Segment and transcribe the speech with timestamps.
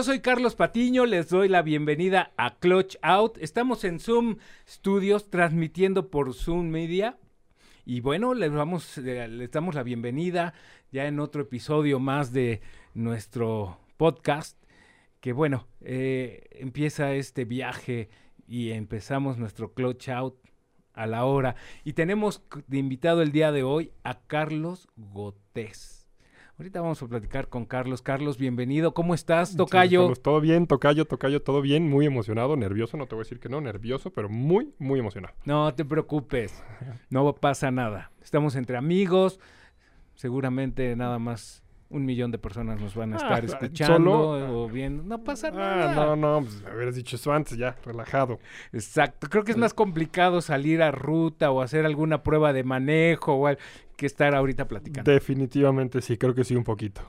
[0.00, 3.36] Yo soy Carlos Patiño, les doy la bienvenida a Clutch Out.
[3.36, 7.18] Estamos en Zoom Studios transmitiendo por Zoom Media.
[7.84, 10.54] Y bueno, les, vamos, eh, les damos la bienvenida
[10.90, 12.62] ya en otro episodio más de
[12.94, 14.56] nuestro podcast.
[15.20, 18.08] Que bueno, eh, empieza este viaje
[18.48, 20.38] y empezamos nuestro Clutch Out
[20.94, 21.56] a la hora.
[21.84, 25.99] Y tenemos de invitado el día de hoy a Carlos Gotés.
[26.60, 28.02] Ahorita vamos a platicar con Carlos.
[28.02, 28.92] Carlos, bienvenido.
[28.92, 30.00] ¿Cómo estás, Tocayo?
[30.02, 31.88] Carlos, todo bien, Tocayo, Tocayo, todo bien.
[31.88, 35.34] Muy emocionado, nervioso, no te voy a decir que no, nervioso, pero muy, muy emocionado.
[35.46, 36.62] No te preocupes,
[37.08, 38.10] no pasa nada.
[38.22, 39.40] Estamos entre amigos,
[40.14, 44.68] seguramente nada más un millón de personas nos van a estar Ah, escuchando solo- o
[44.68, 45.02] viendo.
[45.02, 45.94] No pasa Ah, nada.
[45.94, 48.38] no, no, pues me hubieras dicho eso antes, ya, relajado.
[48.72, 49.28] Exacto.
[49.28, 53.46] Creo que es más complicado salir a ruta o hacer alguna prueba de manejo o
[53.48, 53.58] al-
[54.00, 55.12] que estar ahorita platicando.
[55.12, 57.02] Definitivamente sí, creo que sí un poquito.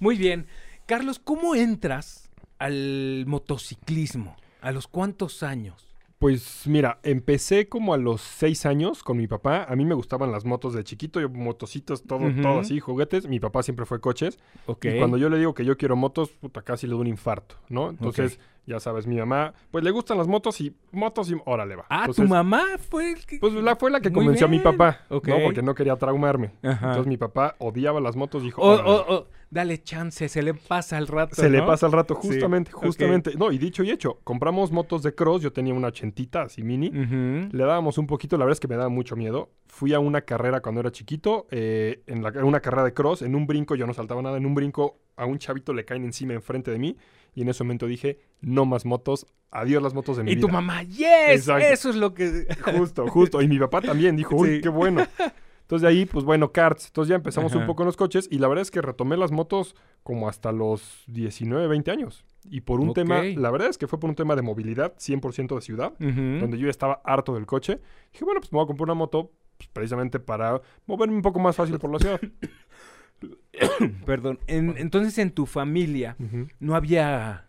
[0.00, 0.48] Muy bien.
[0.84, 4.36] Carlos, ¿cómo entras al motociclismo?
[4.60, 5.93] ¿A los cuántos años?
[6.24, 9.64] Pues mira, empecé como a los seis años con mi papá.
[9.68, 13.28] A mí me gustaban las motos de chiquito, yo motocitos, todo, todo así, juguetes.
[13.28, 14.38] Mi papá siempre fue coches.
[14.64, 14.86] Ok.
[14.86, 17.56] Y cuando yo le digo que yo quiero motos, puta, casi le doy un infarto,
[17.68, 17.90] ¿no?
[17.90, 21.84] Entonces, ya sabes, mi mamá, pues le gustan las motos y motos y órale va.
[21.90, 23.38] Ah, Entonces, tu mamá fue el que...
[23.38, 25.00] Pues la fue la que Muy convenció a mi papá.
[25.10, 25.20] ¿no?
[25.20, 26.52] Porque no quería traumarme.
[26.62, 26.86] Ajá.
[26.86, 28.88] Entonces mi papá odiaba las motos, dijo, O- "Órale".
[28.88, 31.36] o- o, dale chance, se le pasa al rato.
[31.36, 33.34] se le pasa el rato, Sí, justamente, justamente.
[33.38, 36.90] No, y dicho y hecho, compramos motos de cross, yo tenía una ochentita así mini,
[36.90, 39.50] le dábamos un poquito, la verdad es que me daba mucho miedo.
[39.68, 43.22] Fui a una carrera cuando era chiquito, eh, en, la, en una carrera de cross,
[43.22, 46.04] en un brinco, yo no saltaba nada, en un brinco a un chavito le caen
[46.04, 46.96] encima enfrente de mí,
[47.34, 50.46] y en ese momento dije, no más motos, adiós las motos de mi Y vida.
[50.46, 51.64] tu mamá, yes, Exacto.
[51.66, 52.46] eso es lo que...
[52.76, 53.40] Justo, justo.
[53.42, 54.60] Y mi papá también dijo, uy, Sí.
[54.60, 55.06] qué bueno.
[55.64, 56.86] Entonces de ahí, pues bueno, karts.
[56.86, 57.60] Entonces ya empezamos Ajá.
[57.60, 60.52] un poco en los coches y la verdad es que retomé las motos como hasta
[60.52, 62.24] los 19, 20 años.
[62.50, 65.54] Y por un tema, la verdad es que fue por un tema de movilidad, 100%
[65.54, 67.80] de ciudad, donde yo ya estaba harto del coche.
[68.12, 71.40] Dije, bueno, pues me voy a comprar una moto pues, precisamente para moverme un poco
[71.40, 72.20] más fácil por la ciudad.
[74.04, 74.38] Perdón.
[74.46, 76.16] En- entonces, en tu familia
[76.60, 77.46] no había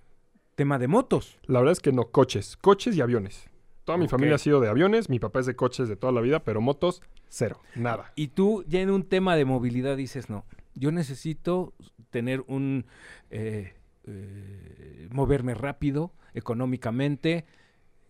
[0.55, 1.37] tema de motos.
[1.47, 3.49] La verdad es que no, coches, coches y aviones.
[3.83, 6.21] Toda mi familia ha sido de aviones, mi papá es de coches de toda la
[6.21, 7.01] vida, pero motos,
[7.35, 8.11] cero, nada.
[8.15, 11.73] Y tú ya en un tema de movilidad dices, no, yo necesito
[12.09, 12.85] tener un...
[13.29, 13.73] eh,
[14.07, 17.45] eh, moverme rápido, económicamente,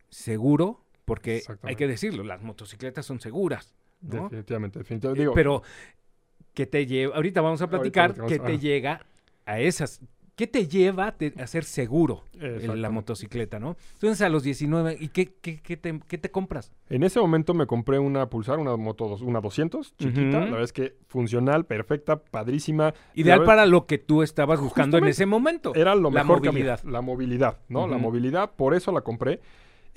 [0.09, 4.24] seguro, porque hay que decirlo, las motocicletas son seguras, ¿no?
[4.24, 5.30] Definitivamente, definitivamente.
[5.30, 5.64] Eh, Pero,
[6.53, 7.16] ¿qué te lleva?
[7.16, 9.06] Ahorita vamos a platicar platicamos, qué te llega
[9.46, 10.02] a esas.
[10.35, 13.78] ¿Qué te lleva a te- a ser seguro en la motocicleta, no?
[13.94, 16.73] Entonces a los 19, ¿y qué, qué, qué te, qué te compras?
[16.90, 20.40] En ese momento me compré una Pulsar, una moto, una 200, chiquita.
[20.40, 22.94] La verdad es que funcional, perfecta, padrísima.
[23.13, 25.73] Ideal verdad- para lo que tú estabas buscando en ese momento.
[25.73, 26.59] Era lo la mejor que había.
[26.75, 26.84] movilidad.
[26.84, 27.88] La movilidad, ¿no?
[27.88, 29.40] La movilidad, por eso la compré.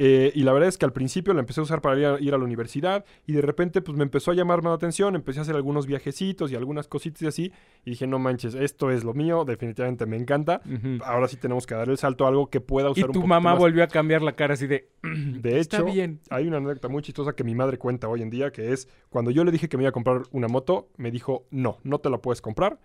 [0.00, 2.20] Eh, y la verdad es que al principio la empecé a usar para ir a,
[2.20, 5.16] ir a la universidad y de repente pues me empezó a llamar más la atención,
[5.16, 7.52] empecé a hacer algunos viajecitos y algunas cositas y así
[7.84, 10.60] y dije, no manches, esto es lo mío, definitivamente me encanta.
[11.04, 13.26] Ahora sí tenemos que dar el salto a algo que pueda Y usar un tu
[13.26, 13.58] mamá más.
[13.58, 14.88] volvió a cambiar la cara así de...
[15.02, 16.20] De Está hecho, bien.
[16.30, 19.32] hay una anécdota muy chistosa que mi madre cuenta hoy en día, que es cuando
[19.32, 22.08] yo le dije que me iba a comprar una moto, me dijo, no, no te
[22.08, 22.78] la puedes comprar.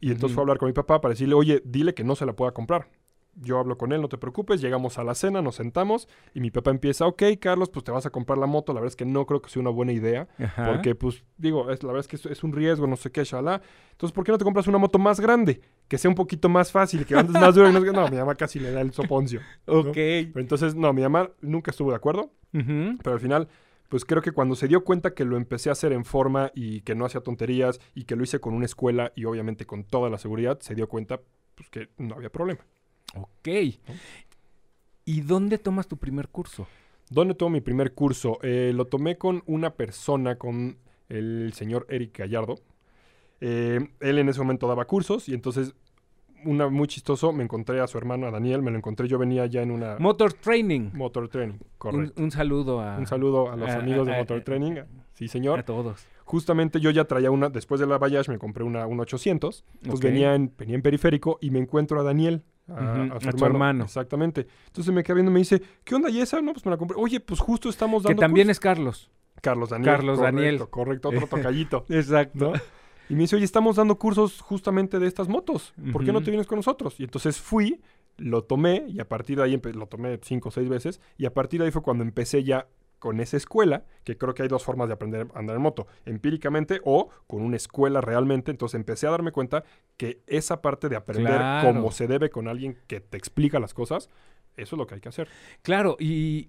[0.00, 2.24] Y entonces fue a hablar con mi papá para decirle, oye, dile que no se
[2.26, 2.88] la pueda comprar.
[3.40, 6.50] Yo hablo con él, no te preocupes, llegamos a la cena, nos sentamos y mi
[6.50, 9.04] papá empieza, ok, Carlos, pues te vas a comprar la moto, la verdad es que
[9.04, 10.72] no creo que sea una buena idea, Ajá.
[10.72, 13.24] porque pues digo, es, la verdad es que es, es un riesgo, no sé qué,
[13.24, 13.62] shalá.
[13.92, 15.60] Entonces, ¿por qué no te compras una moto más grande?
[15.88, 17.80] Que sea un poquito más fácil, que andes más duro y no.
[17.80, 19.40] No, mi mamá casi le da el soponcio.
[19.66, 19.92] Ok.
[19.94, 22.30] Pero entonces, no, mi mamá nunca estuvo de acuerdo.
[22.52, 23.48] Pero al final,
[23.88, 26.82] pues creo que cuando se dio cuenta que lo empecé a hacer en forma y
[26.82, 30.10] que no hacía tonterías y que lo hice con una escuela y obviamente con toda
[30.10, 31.20] la seguridad, se dio cuenta
[31.54, 32.60] pues, que no había problema.
[33.16, 33.48] Ok.
[35.04, 36.66] ¿Y dónde tomas tu primer curso?
[37.10, 38.38] ¿Dónde tomo mi primer curso?
[38.42, 40.76] Eh, lo tomé con una persona, con
[41.08, 42.56] el señor Eric Gallardo.
[43.40, 45.74] Eh, él en ese momento daba cursos y entonces,
[46.44, 49.46] una muy chistoso, me encontré a su hermano, a Daniel, me lo encontré, yo venía
[49.46, 50.90] ya en una Motor Training.
[50.92, 52.22] motor training, Un, correcto.
[52.22, 54.74] un saludo a, Un saludo a los a- amigos a- de Motor Training.
[55.14, 55.60] Sí, señor.
[55.60, 56.04] a todos.
[56.24, 60.00] Justamente yo ya traía una, después de la Bayash me compré una, una 800, pues
[60.00, 62.74] venía, en, venía en periférico y me encuentro a Daniel, a,
[63.16, 63.46] a su, a hermano.
[63.46, 63.84] hermano.
[63.84, 64.46] Exactamente.
[64.66, 66.10] Entonces me queda viendo y me dice, ¿qué onda?
[66.10, 66.40] ¿Y esa?
[66.40, 66.96] No, pues me la compré.
[67.00, 68.52] Oye, pues justo estamos Que dando también curso".
[68.52, 69.10] es Carlos.
[69.40, 69.86] Carlos Daniel.
[69.92, 70.68] Carlos correcto, Daniel.
[70.68, 71.84] Correcto, otro tocallito.
[71.88, 72.52] Exacto.
[72.52, 72.60] ¿no?
[73.08, 75.72] Y me dice, oye, estamos dando cursos justamente de estas motos.
[75.92, 76.98] ¿Por qué no te vienes con nosotros?
[77.00, 77.80] Y entonces fui,
[78.18, 81.32] lo tomé y a partir de ahí lo tomé cinco o seis veces y a
[81.32, 82.66] partir de ahí fue cuando empecé ya
[82.98, 85.86] con esa escuela, que creo que hay dos formas de aprender a andar en moto,
[86.04, 88.50] empíricamente o con una escuela realmente.
[88.50, 89.64] Entonces empecé a darme cuenta
[89.96, 91.68] que esa parte de aprender Claro.
[91.72, 94.10] como se debe con alguien que te explica las cosas,
[94.56, 95.28] eso es lo que hay que hacer.
[95.62, 96.48] Claro, y,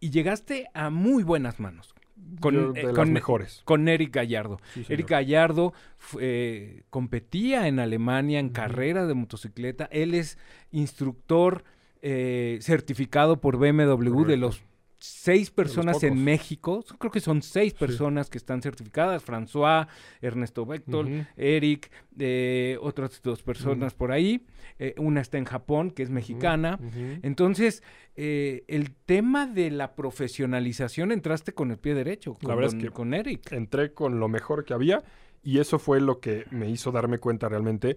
[0.00, 1.94] y llegaste a muy buenas manos.
[2.40, 3.62] Con, Yo eh, las con- mejores.
[3.64, 4.58] con Eric Gallardo.
[4.74, 4.84] Sí.
[4.90, 5.72] Eric Gallardo
[6.20, 9.88] eh, competía en Alemania en carrera de motocicleta.
[9.90, 10.36] Él es
[10.70, 11.64] instructor
[12.02, 14.62] eh, certificado por BMW de los
[15.00, 16.22] seis personas en.
[16.22, 16.84] México.
[16.98, 19.24] Creo que son seis personas que están certificadas.
[19.24, 19.88] François,
[20.20, 21.26] Ernesto Bechtel, Ujú.
[21.36, 24.44] Eric, eh, otras dos personas por ahí.
[24.78, 26.78] Eh, una está en Japón, que es mexicana.
[27.22, 27.82] Entonces,
[28.16, 32.74] eh, el tema de la profesionalización entraste con el pie derecho, con, La verdad es
[32.74, 33.52] con- que- con Eric.
[33.52, 35.02] entré con lo mejor que había
[35.42, 37.96] y eso fue lo que me hizo darme cuenta realmente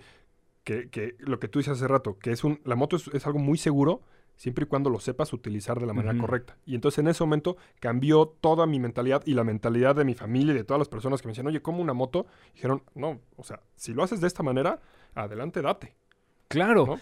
[0.64, 3.26] que, que lo que tú dices hace rato, que es un, la moto es, es
[3.28, 4.02] algo muy seguro
[4.44, 6.58] siempre y cuando lo sepas utilizar de la manera correcta.
[6.66, 10.54] Y entonces en ese momento cambió toda mi mentalidad y la mentalidad de mi familia
[10.54, 12.26] y de todas las personas que me decían, oye, ¿cómo una moto?
[12.54, 14.82] Dijeron, no, o sea, si lo haces de esta manera,
[15.16, 15.96] adelante, date.
[16.50, 16.86] Claro.
[16.86, 17.00] ¿no?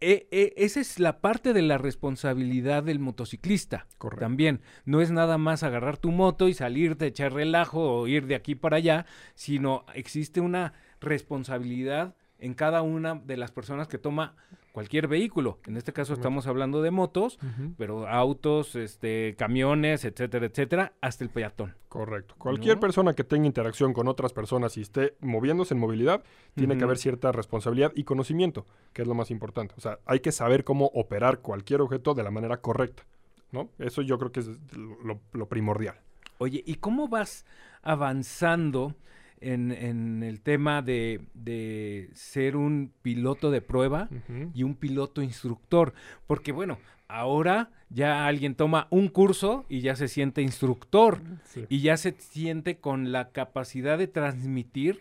[0.00, 3.86] E- e- esa es la parte de la responsabilidad del motociclista.
[3.98, 4.24] Correcto.
[4.24, 4.62] También.
[4.86, 8.54] No es nada más agarrar tu moto y salirte, echar relajo o ir de aquí
[8.54, 9.04] para allá,
[9.34, 14.36] sino existe una responsabilidad en cada una de las personas que toma
[14.78, 15.58] cualquier vehículo.
[15.66, 17.40] En este caso estamos hablando de motos,
[17.76, 21.74] pero autos, este, camiones, etcétera, etcétera, hasta el peatón.
[21.88, 22.36] Correcto.
[22.38, 22.80] Cualquier ¿No?
[22.82, 26.22] persona que tenga interacción con otras personas y esté moviéndose en movilidad,
[26.54, 29.74] tiene que haber cierta responsabilidad y conocimiento, que es lo más importante.
[29.76, 33.04] O sea, hay que saber cómo operar cualquier objeto de la manera correcta,
[33.50, 33.70] ¿no?
[33.80, 35.96] Eso yo creo que es lo, lo primordial.
[36.38, 37.44] Oye, ¿y cómo vas
[37.82, 38.94] avanzando
[39.40, 44.08] en, en el tema de, de ser un piloto de prueba
[44.54, 45.94] y un piloto instructor?
[46.26, 51.64] Porque bueno, ahora ya alguien toma un curso y ya se siente instructor Sí.
[51.68, 55.00] y ya se siente con la capacidad de transmitir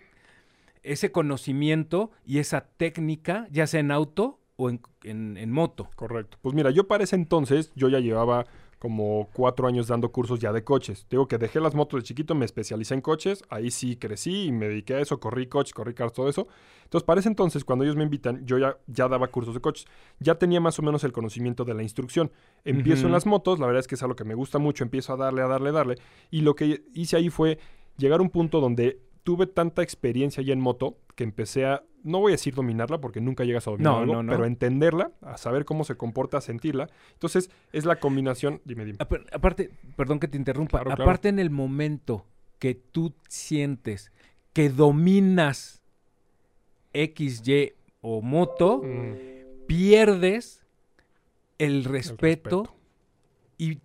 [0.84, 5.90] ese conocimiento y esa técnica, ya sea en auto o en, en- en moto.
[5.96, 6.38] Correcto.
[6.42, 8.46] Pues mira, yo para ese entonces, yo ya llevaba
[8.80, 11.06] como cuatro años dando cursos ya de coches.
[11.10, 14.52] Digo que dejé las motos de chiquito, me especialicé en coches, ahí sí crecí y
[14.52, 16.48] me dediqué a eso, corrí coches, corrí cars, todo eso.
[16.84, 19.88] Entonces, para ese entonces, cuando ellos me invitan, yo ya, ya daba cursos de coches.
[20.20, 22.32] Ya tenía más o menos el conocimiento de la instrucción.
[22.64, 25.14] Empiezo en las motos, la verdad es que es algo que me gusta mucho, empiezo
[25.14, 25.96] a darle, a darle, a darle.
[26.30, 27.60] Y lo que hice ahí fue
[27.98, 32.20] llegar a un punto donde tuve tanta experiencia ya en moto que empecé a, no
[32.22, 34.32] voy a decir dominarla porque nunca llegas a dominar No, algo, no, no.
[34.32, 36.90] pero a entenderla, a saber cómo se comporta, a sentirla.
[37.12, 39.00] Entonces, es la combinación, dime, dime.
[39.00, 41.04] Apar- Aparte, perdón que te interrumpa, Claro, claro.
[41.04, 42.26] aparte en el momento
[42.58, 44.14] que tú sientes
[44.54, 45.82] que dominas
[46.94, 50.64] X, Y o moto, Mm, pierdes
[51.58, 52.74] el el respeto,
[53.58, 53.82] Y,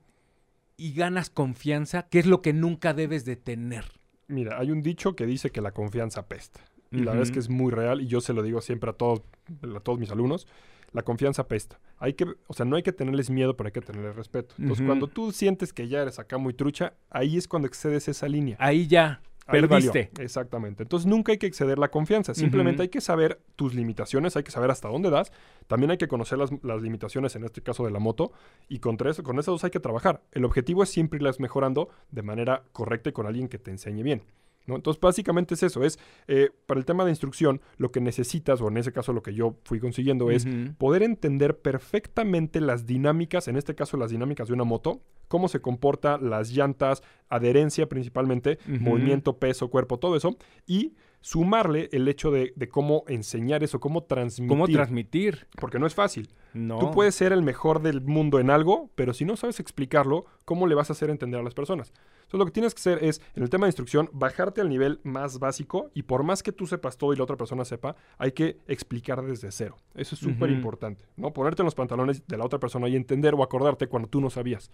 [0.77, 3.87] y ganas confianza, que es lo que nunca debes de tener.
[4.33, 6.61] Mira, hay un dicho que dice que la confianza apesta.
[6.91, 8.93] Y la verdad es que es muy real y yo se lo digo siempre a
[8.93, 9.23] todos,
[9.63, 10.47] a todos mis alumnos.
[10.93, 11.81] La confianza apesta.
[11.97, 14.55] Hay que, o sea, no hay que tenerles miedo, pero hay que tenerles respeto.
[14.59, 18.29] Entonces, cuando tú sientes que ya eres acá muy trucha, ahí es cuando excedes esa
[18.29, 18.57] línea.
[18.59, 19.69] Ahí ya Valió.
[19.69, 20.11] perdiste.
[20.21, 20.83] Exactamente.
[20.83, 22.35] Entonces nunca hay que exceder la confianza.
[22.35, 25.33] Simplemente hay que saber tus limitaciones, hay que saber hasta dónde das.
[25.67, 28.33] También hay que conocer las, las limitaciones, en este caso de la moto.
[28.69, 30.23] Y contra eso, con esas dos hay que trabajar.
[30.33, 34.03] El objetivo es siempre irlas mejorando de manera correcta y con alguien que te enseñe
[34.03, 34.23] bien.
[34.67, 34.77] ¿No?
[34.77, 35.85] Entonces, básicamente es eso.
[35.85, 39.23] Es eh, para el tema de instrucción, lo que necesitas, o en ese caso lo
[39.23, 40.47] que yo fui consiguiendo, es
[40.79, 45.61] poder entender perfectamente las dinámicas, en este caso las dinámicas de una moto, cómo se
[45.61, 52.53] comporta las llantas, adherencia principalmente, movimiento, peso, cuerpo, todo eso, y sumarle el hecho de,
[52.57, 55.47] de cómo enseñar eso, cómo transmitir, ¿Cómo transmitir?
[55.59, 56.29] porque no es fácil.
[56.53, 56.79] No.
[56.79, 60.67] Tú puedes ser el mejor del mundo en algo, pero si no sabes explicarlo, ¿cómo
[60.67, 61.93] le vas a hacer entender a las personas?
[62.33, 65.01] Entonces lo que tienes que hacer es, en el tema de instrucción, bajarte al nivel
[65.03, 68.33] más básico y por más que tú sepas todo y la otra persona sepa, hay
[68.33, 69.77] que explicar desde cero.
[69.95, 71.35] Eso es súper importante, ¿no?
[71.35, 74.31] Ponerte en los pantalones de la otra persona y entender o acordarte cuando tú no
[74.31, 74.71] sabías,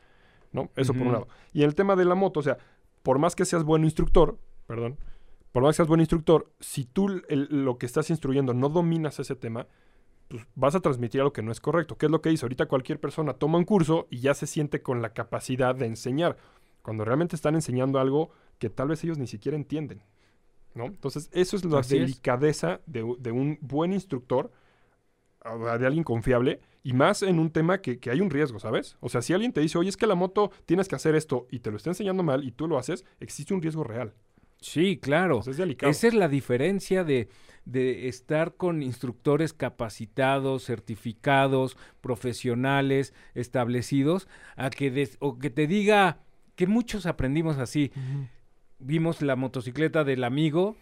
[0.53, 0.71] ¿no?
[0.77, 1.29] Eso por un lado.
[1.53, 2.59] Y en el tema de la moto, o sea,
[3.03, 4.39] por más que seas buen instructor,
[4.69, 4.97] perdón,
[5.51, 9.19] por más que seas buen instructor, si tú el- lo que estás instruyendo no dominas
[9.19, 9.67] ese tema,
[10.29, 11.97] pues vas a transmitir algo que no es correcto.
[11.97, 12.47] ¿Qué es lo que hizo?
[12.47, 16.37] Ahorita cualquier persona toma un curso y ya se siente con la capacidad de enseñar,
[16.89, 20.03] cuando realmente están enseñando algo que tal vez ellos ni siquiera entienden.
[20.75, 20.87] ¿no?
[20.87, 22.11] Entonces, eso es la Así es.
[22.11, 24.53] delicadeza de, de un buen instructor,
[25.45, 28.97] de alguien confiable, y más en un tema que, que hay un riesgo, ¿sabes?
[29.01, 31.47] O sea, si alguien te dice, oye, es que la moto tienes que hacer esto
[31.51, 34.15] y te lo está enseñando mal y tú lo haces, existe un riesgo real.
[34.61, 35.37] Sí, claro.
[35.37, 35.91] Entonces, es delicado.
[35.91, 37.29] Esa es la diferencia de,
[37.65, 46.19] de estar con instructores capacitados, certificados, profesionales, establecidos, a que, des- o que te diga
[46.59, 47.93] que muchos aprendimos así.
[48.81, 50.75] Vimos la motocicleta del amigo.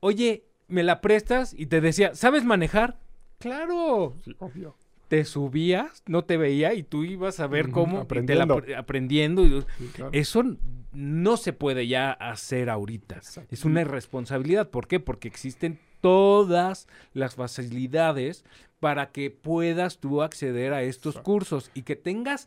[0.00, 1.54] Oye, ¿me la prestas?
[1.56, 2.98] Y te decía, ¿sabes manejar?
[3.38, 4.14] Claro.
[4.22, 4.76] Sí, obvio.
[5.08, 8.56] Te subías, no te veía y tú ibas a ver cómo y te la aprendiendo.
[8.58, 9.46] apre- aprendiendo.
[9.46, 10.10] y- Sí, claro.
[10.12, 10.44] Eso
[10.92, 13.16] no se puede ya hacer ahorita.
[13.16, 13.54] Exacto.
[13.54, 14.68] Es una irresponsabilidad.
[14.68, 15.00] ¿Por qué?
[15.00, 18.44] Porque existen todas las facilidades
[18.78, 21.30] para que puedas tú acceder a estos Exacto.
[21.30, 22.46] cursos y que tengas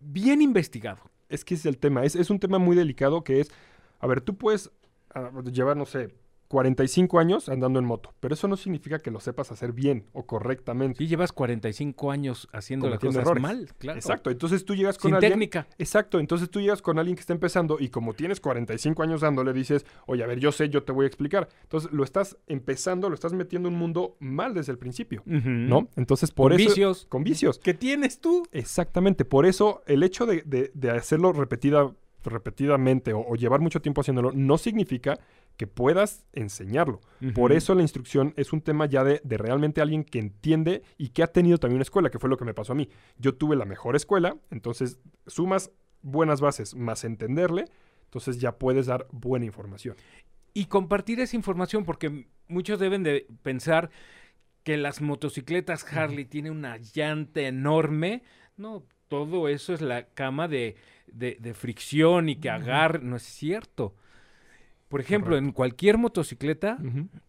[0.00, 1.10] bien investigado.
[1.28, 2.04] Es que es el tema.
[2.04, 3.50] Es, es un tema muy delicado que es,
[4.00, 4.70] a ver, tú puedes
[5.14, 6.14] ah, llevar, no sé,
[6.48, 10.24] 45 años andando en moto, pero eso no significa que lo sepas hacer bien o
[10.26, 10.98] correctamente.
[10.98, 13.42] Si llevas 45 años haciendo las cosas errores.
[13.42, 13.98] mal, claro.
[13.98, 15.32] Exacto, entonces tú llegas con Sin alguien...
[15.32, 15.66] técnica.
[15.78, 19.52] Exacto, entonces tú llegas con alguien que está empezando y como tienes 45 años dándole,
[19.52, 21.48] dices, oye, a ver, yo sé, yo te voy a explicar.
[21.64, 25.22] Entonces lo estás empezando, lo estás metiendo en un mundo mal desde el principio.
[25.26, 25.88] ¿no?
[25.96, 26.68] Entonces por Con eso...
[26.70, 27.06] vicios.
[27.10, 27.58] Con vicios.
[27.58, 28.42] ¿Qué tienes tú?
[28.52, 31.92] Exactamente, por eso el hecho de, de- de hacerlo repetida,
[32.24, 35.18] repetidamente o, o llevar mucho tiempo haciéndolo no significa
[35.58, 37.00] que puedas enseñarlo.
[37.34, 41.08] Por eso la instrucción es un tema ya de, de realmente alguien que entiende y
[41.10, 42.88] que ha tenido también una escuela, que fue lo que me pasó a mí.
[43.18, 47.64] Yo tuve la mejor escuela, entonces sumas buenas bases más entenderle,
[48.04, 49.96] entonces ya puedes dar buena información.
[50.54, 53.90] y compartir esa información porque muchos deben de pensar
[54.64, 58.22] que las motocicletas Harley tienen una llanta enorme.
[58.56, 63.00] No, todo eso es la cama de, de- de fricción y que agarre.
[63.00, 63.94] No es cierto.
[64.88, 66.78] Por ejemplo, en cualquier motocicleta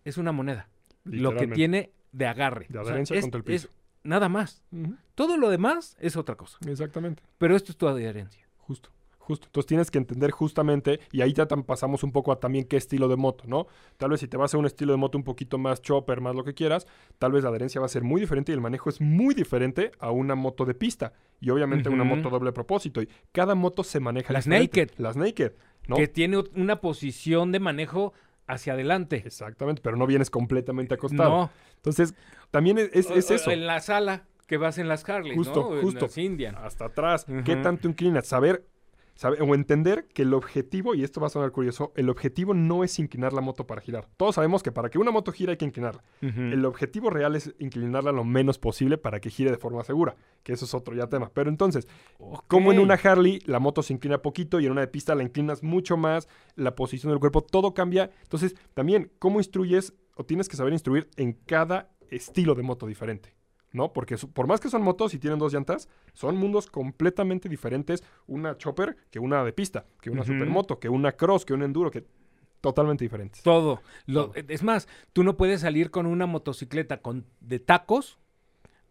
[0.06, 0.70] es una moneda.
[1.04, 2.66] Lo que tiene de agarre.
[2.70, 3.74] De O sea, adherencia contra el es piso.
[4.04, 4.64] nada más.
[5.16, 6.58] Todo lo demás es otra cosa.
[6.68, 7.22] Exactamente.
[7.38, 8.48] Pero esto es tu adherencia.
[8.58, 9.48] Justo, justo.
[9.48, 13.08] Entonces tienes que entender justamente, y ahí ya pasamos un poco a también qué estilo
[13.08, 13.68] de moto, ¿no?
[13.98, 16.36] Tal vez si te vas a un estilo de moto un poquito más chopper, más
[16.36, 16.86] lo que quieras,
[17.18, 19.92] tal vez la adherencia va a ser muy diferente y el manejo es muy diferente
[20.00, 21.14] a una moto de pista.
[21.42, 23.02] Y obviamente una moto doble propósito.
[23.02, 24.82] Y cada moto se maneja Las diferente.
[24.86, 24.94] naked.
[24.98, 25.54] Las naked,
[25.90, 25.96] ¿no?
[25.98, 28.14] Que tiene una posición de manejo
[28.48, 29.22] hacia adelante.
[29.26, 31.30] Exactamente, pero no vienes completamente acostado.
[31.30, 31.50] No.
[31.76, 32.14] Entonces,
[32.52, 33.52] también es, es- eso.
[33.52, 35.76] En la sala que vas en las Harley, Justo, ¿no?
[35.76, 36.06] En justo.
[36.06, 36.56] las Indian.
[36.56, 37.26] hasta atrás.
[37.46, 37.62] ¿Qué Ujú.
[37.62, 38.26] tanto inclinas?
[38.26, 38.66] Saber,
[39.20, 42.86] saber o entender que el objetivo, y esto va a sonar curioso, el objetivo no
[42.86, 44.08] es inclinar la moto para girar.
[44.16, 46.02] Todos sabemos que para que una moto gire hay que inclinarla.
[46.22, 50.54] El objetivo real es inclinarla lo menos posible para que gire de forma segura, que
[50.54, 51.32] eso es otro ya tema.
[51.34, 51.86] Pero entonces,
[52.48, 55.24] como en una Harley la moto se inclina poquito y en una de pista la
[55.24, 58.12] inclinas mucho más, la posición del cuerpo, todo cambia.
[58.24, 63.39] Entonces, también, ¿cómo instruyes o tienes que saber instruir en cada estilo de moto diferente?
[63.72, 63.94] ¿No?
[63.94, 68.04] Porque su- por más que son motos y tienen dos llantas, son mundos completamente diferentes.
[68.26, 71.92] Una chopper que una de pista, que una supermoto, que una cross, que un enduro,
[71.92, 72.04] que
[72.62, 73.44] totalmente diferentes.
[73.44, 73.82] Todo.
[74.08, 74.44] Lo- Todo.
[74.48, 78.18] Es más, tú no puedes salir con una motocicleta con, de tacos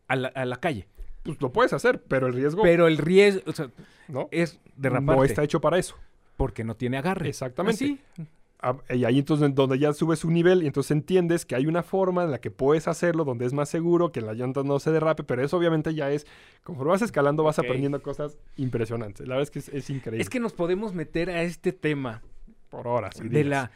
[0.06, 0.86] a la, a la calle.
[1.24, 3.70] Pues lo puedes hacer, pero el riesgo Pero el riesgo o sea,
[4.06, 4.28] ¿no?
[4.30, 5.96] es derraparte no está hecho para eso.
[6.36, 7.28] porque no tiene agarre.
[7.28, 7.98] Exactamente.
[8.16, 8.26] Así.
[8.60, 11.84] Ah, y ahí entonces donde ya subes un nivel y entonces entiendes que hay una
[11.84, 14.90] forma en la que puedes hacerlo, donde es más seguro, que la llanta no se
[14.90, 16.26] derrape, pero eso obviamente ya es,
[16.64, 19.28] conforme vas escalando vas aprendiendo cosas impresionantes.
[19.28, 20.22] La verdad es que es, es increíble.
[20.22, 22.22] Es que nos podemos meter a este tema
[22.68, 23.20] por horas.
[23.20, 23.46] y de días.
[23.46, 23.70] la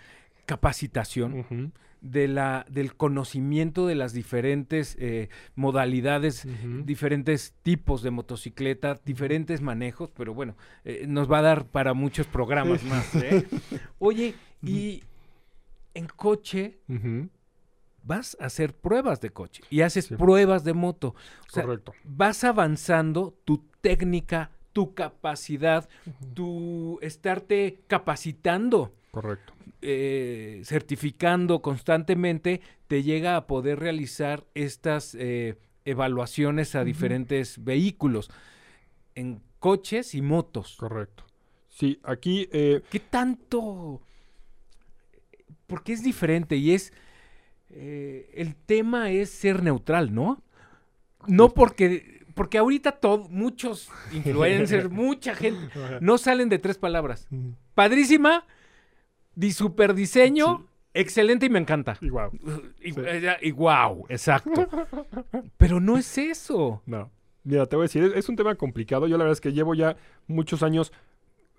[0.47, 6.47] capacitación, de la, del conocimiento de las diferentes eh, modalidades
[6.85, 12.27] diferentes tipos de motocicleta, diferentes manejos, pero bueno, eh, nos va a dar para muchos
[12.27, 13.15] programas más.
[13.15, 13.47] ¿eh?
[14.01, 14.35] Oye,
[14.65, 15.05] y
[15.95, 16.81] en coche
[18.03, 20.17] vas a hacer pruebas de coche y haces Sí.
[20.17, 21.15] pruebas de moto.
[21.47, 21.93] O sea, Correcto.
[22.03, 25.89] vas avanzando tu técnica, tu capacidad,
[26.35, 29.53] tu estarte capacitando Correcto.
[29.83, 38.31] eh, certificando constantemente, te llega a poder realizar estas eh, evaluaciones a diferentes vehículos,
[39.15, 40.77] en coches y motos.
[40.79, 41.25] Correcto.
[41.69, 44.01] Sí, aquí eh, ¿Qué tanto?
[45.67, 46.95] Porque es diferente y es...
[47.71, 50.43] el tema es ser neutral, ¿no?
[51.27, 52.23] No porque...
[52.35, 55.69] Porque ahorita todos, muchos influencers, mucha gente,
[56.01, 57.29] no salen de tres palabras.
[57.75, 58.47] Padrísima,
[59.35, 60.65] di super diseño, Sí.
[60.95, 61.97] excelente y me encanta.
[62.01, 62.31] y wow.
[62.83, 63.01] Y, Sí.
[63.43, 64.69] y wow, exacto.
[65.57, 66.83] Pero no es eso.
[66.87, 67.11] No.
[67.45, 69.07] Mira, te voy a decir, es, es un tema complicado.
[69.09, 69.97] Yo la verdad es que llevo ya
[70.27, 70.93] muchos años.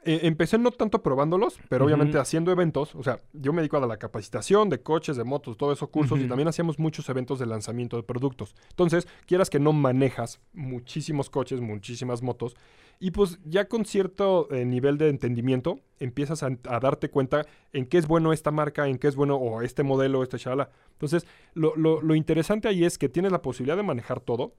[0.06, 2.96] Eh, empecé no tanto probándolos, pero obviamente haciendo eventos.
[2.96, 6.20] O sea, yo me dedico a la capacitación de coches, de motos, todo eso, cursos,
[6.20, 8.56] y también hacíamos muchos eventos de lanzamiento de productos.
[8.70, 12.56] Entonces, quieras que no manejas muchísimos coches, muchísimas motos,
[13.00, 17.86] y pues ya con cierto eh, nivel de entendimiento empiezas a, a darte cuenta en
[17.86, 20.70] qué es bueno esta marca, en qué es bueno o este modelo, este chala.
[20.94, 24.54] Entonces, lo, lo- lo interesante ahí es que tienes la posibilidad de manejar todo,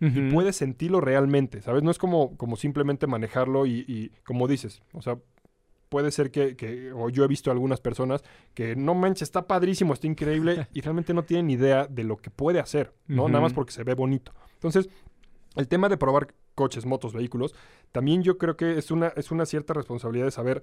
[0.00, 1.82] y puedes sentirlo realmente, ¿sabes?
[1.82, 5.18] No es como, como simplemente manejarlo y, y como dices, o sea,
[5.88, 8.22] puede ser que, que- o yo he visto algunas personas
[8.54, 12.30] que no manches, está padrísimo, está increíble y realmente no tienen idea de lo que
[12.30, 13.28] puede hacer, ¿no?
[13.28, 14.32] Nada más porque se ve bonito.
[14.54, 14.88] Entonces,
[15.56, 17.54] el tema de probar coches, motos, vehículos,
[17.92, 20.62] también yo creo que es una, es una cierta responsabilidad de saber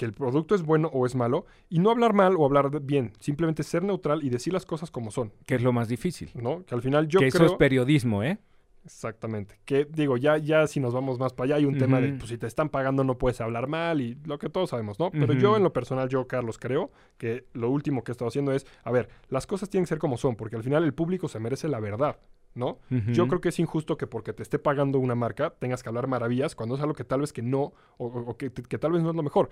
[0.00, 3.12] que el producto es bueno o es malo y no hablar mal o hablar bien,
[3.20, 6.30] simplemente ser neutral y decir las cosas como son, Que es lo más difícil.
[6.32, 6.64] ¿no?
[6.64, 8.38] Que al final yo que eso es periodismo, ¿eh?
[8.82, 9.60] Exactamente.
[9.66, 12.30] Que digo, ya, ya si nos vamos más para allá, hay un tema de, pues
[12.30, 15.10] si te están pagando no puedes hablar mal y lo que todos sabemos, ¿no?
[15.10, 18.52] Pero yo en lo personal, yo, Carlos, creo que lo último que he estado haciendo
[18.52, 21.28] es, a ver, las cosas tienen que ser como son, porque al final el público
[21.28, 22.16] se merece la verdad,
[22.54, 22.78] ¿no?
[23.12, 26.06] Yo creo que es injusto que porque te esté pagando una marca tengas que hablar
[26.06, 28.92] maravillas cuando es algo que tal vez que no, o, o- o que, que tal
[28.92, 29.50] vez no es lo mejor.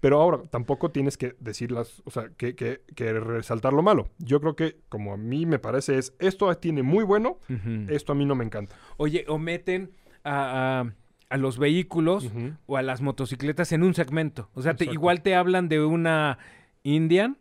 [0.00, 4.08] Pero ahora tampoco tienes que decirlas, o sea, que, que, que resaltar lo malo.
[4.18, 7.38] Yo creo que, como a mí me parece, es esto tiene muy bueno,
[7.88, 8.76] esto a mí no me encanta.
[8.96, 9.90] Oye, o meten
[10.24, 10.92] a, a-
[11.30, 12.30] a los vehículos
[12.66, 14.48] o a las motocicletas en un segmento.
[14.54, 16.38] O sea, te- igual te hablan de una
[16.84, 17.36] Indian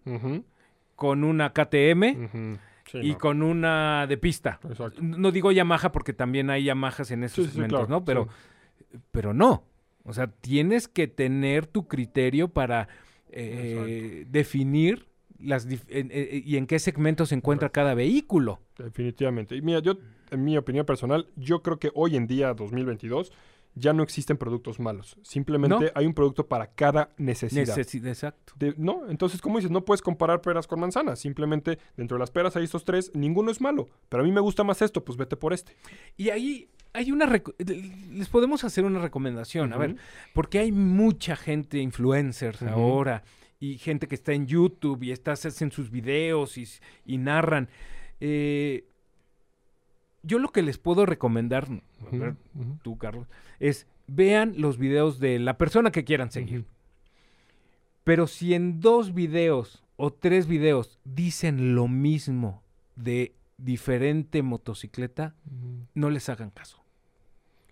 [0.96, 2.58] con una KTM.
[2.92, 4.60] Sí, y no, con una de pista.
[4.68, 5.02] Exacto.
[5.02, 8.06] No digo Yamaha porque también hay Yamahas en esos Sí, sí, sí, segmentos, claro, ¿no?
[8.06, 8.30] Pero,
[9.12, 9.64] pero no.
[10.08, 12.88] O sea, tienes que tener tu criterio para
[13.30, 15.06] eh, definir
[15.40, 18.60] las dif- en- eh, y en qué segmento se encuentra cada vehículo.
[18.78, 19.56] Definitivamente.
[19.56, 19.98] Y mira, yo,
[20.32, 23.32] en mi opinión personal, yo creo que hoy en día, 2022,
[23.76, 25.18] ya no existen productos malos.
[25.22, 25.92] Simplemente ¿No?
[25.94, 27.76] hay un producto para cada necesidad.
[27.78, 28.54] Necesi- exacto.
[28.58, 31.20] De- no, entonces, como dices, no puedes comparar peras con manzanas.
[31.20, 33.88] Simplemente dentro de las peras hay estos tres, ninguno es malo.
[34.10, 35.74] Pero a mí me gusta más esto, pues vete por este.
[36.16, 37.26] Y ahí hay una...
[38.12, 39.74] Les podemos hacer una recomendación.
[39.74, 39.96] A ver.
[40.34, 43.24] Porque hay mucha gente, influencers ahora,
[43.60, 47.70] y gente que está en YouTube y está, hacen sus videos y, narran.
[48.20, 48.86] Eh,
[50.24, 51.68] yo lo que les puedo recomendar,
[52.12, 52.36] a ver,
[52.84, 53.28] tú, Carlos,
[53.60, 56.66] es vean los videos de la persona que quieran seguir.
[58.04, 62.64] Pero si en dos videos o tres videos dicen lo mismo
[62.96, 65.36] de diferente motocicleta,
[65.94, 66.84] no les hagan caso.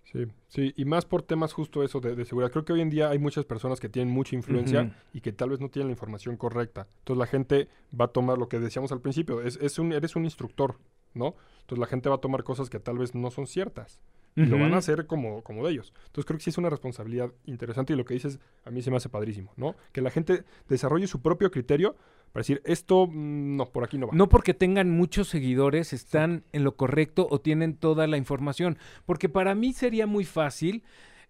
[0.04, 2.52] Sí, sí, y más por temas justo eso de, de seguridad.
[2.52, 5.50] Creo que hoy en día hay muchas personas que tienen mucha influencia y que tal
[5.50, 6.86] vez no tienen la información correcta.
[6.98, 7.68] Entonces la gente
[7.98, 10.76] va a tomar lo que decíamos al principio, es, es un, eres un instructor,
[11.12, 11.34] ¿no?
[11.62, 13.98] Entonces la gente va a tomar cosas que tal vez no son ciertas
[14.36, 15.94] y lo van a hacer como, como de ellos.
[16.06, 18.90] Entonces creo que sí es una responsabilidad interesante y lo que dices a mí se
[18.90, 19.74] me hace padrísimo, ¿no?
[19.92, 21.96] Que la gente desarrolle su propio criterio
[22.36, 24.12] para decir, esto, mm, no, por aquí no va.
[24.14, 28.76] No porque tengan muchos seguidores, están en lo correcto o tienen toda la información.
[29.06, 30.82] Porque para mí sería muy fácil,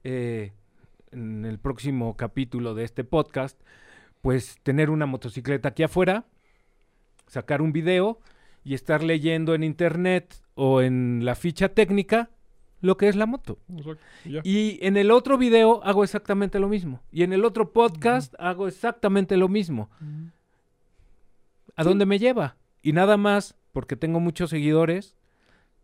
[0.03, 0.51] eh,
[1.13, 3.57] en el próximo capítulo de este podcast,
[4.21, 6.25] pues tener una motocicleta aquí afuera,
[7.29, 8.19] sacar un video
[8.65, 12.31] y estar leyendo en internet o en la ficha técnica
[12.81, 13.61] lo que es la moto.
[13.71, 14.03] Exacto.
[14.43, 17.01] Y en el otro video hago exactamente lo mismo.
[17.13, 19.89] Y en el otro podcast hago exactamente lo mismo.
[21.77, 22.57] ¿A dónde me lleva?
[22.83, 25.15] Y nada más, porque tengo muchos seguidores,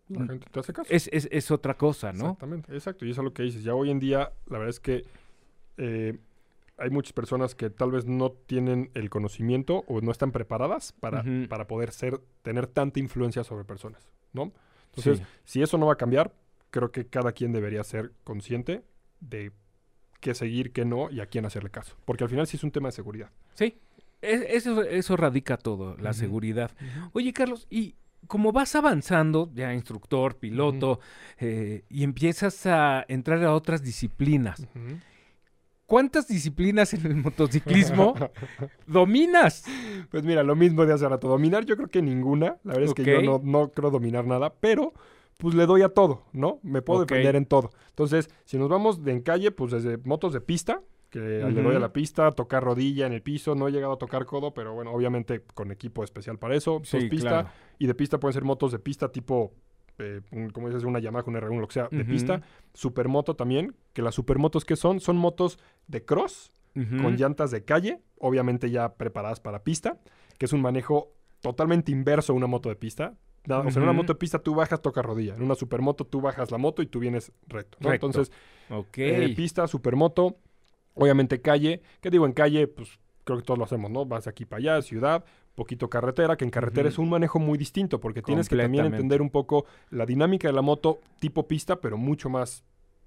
[0.09, 0.89] La gente te hace caso.
[0.93, 2.25] es, es, es otra cosa, ¿no?
[2.27, 3.05] Exactamente, exacto.
[3.07, 3.63] Y eso es lo que dices.
[3.65, 5.05] Ya hoy en día, la verdad es que
[5.79, 6.19] eh,
[6.79, 11.25] hay muchas personas que tal vez no tienen el conocimiento o no están preparadas para,
[11.49, 14.53] para poder ser, tener tanta influencia sobre personas, ¿no?
[14.95, 15.25] Entonces, Sí.
[15.45, 16.35] si eso no va a cambiar,
[16.71, 18.83] creo que cada quien debería ser consciente
[19.21, 19.53] de
[20.21, 21.97] qué seguir, qué no y a quién hacerle caso.
[22.05, 23.31] Porque al final sí es un tema de seguridad.
[23.55, 23.79] Sí,
[24.23, 26.71] es- eso, eso radica todo, la seguridad.
[27.13, 27.97] Oye, Carlos, y
[28.29, 31.01] como vas avanzando, ya instructor, piloto,
[31.39, 34.67] eh, y empiezas a entrar a otras disciplinas.
[35.87, 38.15] ¿cuántas disciplinas en el motociclismo
[38.87, 39.65] dominas?
[40.11, 41.29] Pues mira, lo mismo de hace rato.
[41.29, 42.57] Dominar yo creo que ninguna.
[42.65, 44.95] La verdad es que yo no, no creo dominar nada, pero
[45.39, 46.61] pues le doy a todo, ¿no?
[46.63, 47.11] Me puedo Ok.
[47.11, 47.71] defender en todo.
[47.91, 50.81] Entonces, si nos vamos de en calle, pues desde motos de pista,
[51.13, 53.99] que le doy a la pista, tocar rodilla en el piso, no he llegado a
[53.99, 56.81] tocar codo, pero bueno, obviamente con equipo especial para eso.
[56.85, 57.49] Sí, pista, claro.
[57.79, 59.53] y de pista pueden ser motos de pista tipo,
[59.99, 62.41] eh, un- como dices, una Yamaha, un R1, lo que sea, de pista.
[62.73, 66.51] Supermoto también, que las supermotos que son, son motos de cross,
[67.03, 69.99] con llantas de calle, obviamente ya preparadas para pista,
[70.39, 73.13] que es un manejo totalmente inverso a una moto de pista.
[73.45, 75.35] Nada, O sea, en una moto de pista tú bajas, toca rodilla.
[75.35, 77.77] En una supermoto tú bajas la moto y tú vienes recto.
[77.81, 77.91] ¿no?
[77.91, 78.07] Recto.
[78.07, 78.33] Entonces,
[78.71, 80.37] eh, pista, supermoto,
[80.95, 81.83] obviamente calle.
[82.01, 82.27] ¿Qué digo?
[82.27, 84.05] En calle, pues creo que todos lo hacemos, ¿no?
[84.05, 85.25] Vas de aquí para allá, ciudad,
[85.55, 89.23] poquito carretera, que en carretera es un manejo muy distinto porque tienes que también entender
[89.23, 92.65] un poco la dinámica de la moto tipo pista, pero mucho más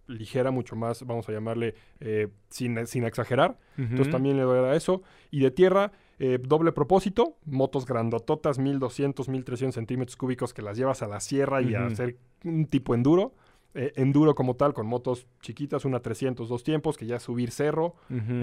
[0.07, 3.57] ligera, mucho más, vamos a llamarle, eh, sin, sin exagerar.
[3.77, 5.01] Entonces también le doy a eso.
[5.31, 11.01] Y de tierra, Eh, doble propósito, motos grandototas, 1200, 1300 centímetros cúbicos que las llevas
[11.01, 13.33] a la sierra y a hacer un tipo enduro.
[13.77, 17.51] Eh, enduro como tal, con motos chiquitas, una 300, dos tiempos, que ya es subir
[17.51, 17.95] cerro.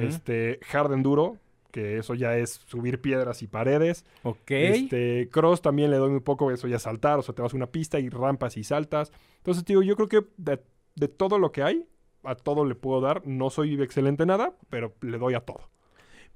[0.03, 1.39] Este, hard enduro,
[1.71, 4.05] que eso ya es subir piedras y paredes.
[4.25, 4.51] Ok.
[4.51, 7.55] Este, cross también le doy muy poco, eso ya es saltar, o sea, te vas
[7.55, 9.11] a una pista y rampas y saltas.
[9.39, 10.63] Entonces, digo, yo creo que de,
[10.97, 11.87] de todo lo que hay,
[12.25, 13.27] a todo le puedo dar.
[13.27, 15.69] No soy excelente en nada, pero le doy a todo.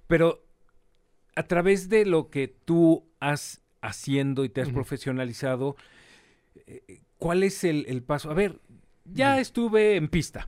[0.07, 0.43] Pero
[1.35, 5.77] a través de lo que tú has haciendo y te has profesionalizado,
[6.67, 8.31] eh, ¿cuál es el, el paso?
[8.31, 8.61] A ver,
[9.13, 10.47] ya estuve en pista.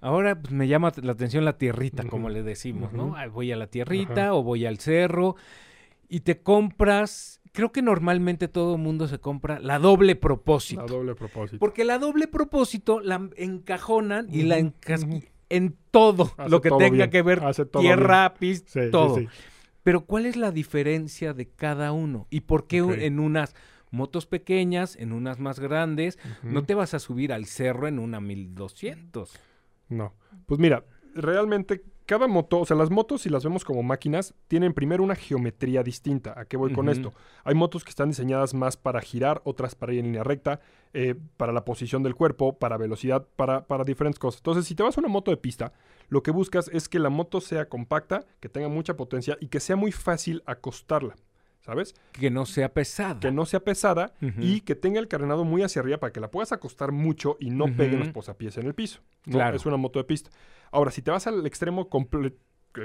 [0.00, 3.14] Ahora pues, me llama la atención la tierrita, como le decimos, ¿no?
[3.16, 5.36] Ah, Voy a la tierrita o voy al cerro
[6.08, 10.82] y te compras, creo que normalmente todo el mundo se compra la doble propósito.
[10.82, 11.58] A doble propósito.
[11.58, 15.22] Porque la doble propósito la encajonan y la ujú.
[15.48, 18.90] en todo Hace lo que todo tenga bien, que ver hace todo tierra, pista, Sí,
[18.90, 19.16] todo.
[19.20, 19.28] sí.
[19.82, 22.26] Pero ¿cuál es la diferencia de cada uno?
[22.28, 23.54] ¿Y por qué en unas
[23.92, 28.20] motos pequeñas, en unas más grandes, no te vas a subir al cerro en una
[28.20, 29.32] 1200?
[29.88, 30.14] No.
[30.46, 34.74] Pues mira, realmente cada moto, o sea, las motos, si las vemos como máquinas, tienen
[34.74, 36.38] primero una geometría distinta.
[36.38, 37.12] ¿A qué voy con esto?
[37.44, 40.60] Hay motos que están diseñadas más para girar, otras para ir en línea recta,
[40.92, 44.40] eh, para la posición del cuerpo, para velocidad, para, para diferentes cosas.
[44.40, 45.72] Entonces, si te vas a una moto de pista,
[46.08, 49.60] lo que buscas es que la moto sea compacta, que tenga mucha potencia y que
[49.60, 51.14] sea muy fácil acostarla.
[51.62, 51.94] ¿Sabes?
[52.12, 53.20] Que no sea pesada.
[53.20, 56.30] Que no sea pesada y que tenga el carenado muy hacia arriba para que la
[56.30, 59.00] puedas acostar mucho y no peguen los posapiés en el piso.
[59.26, 59.34] ¿no?
[59.34, 59.56] Claro.
[59.56, 60.30] Es una moto de pista.
[60.72, 62.36] Ahora, si te vas al extremo completo,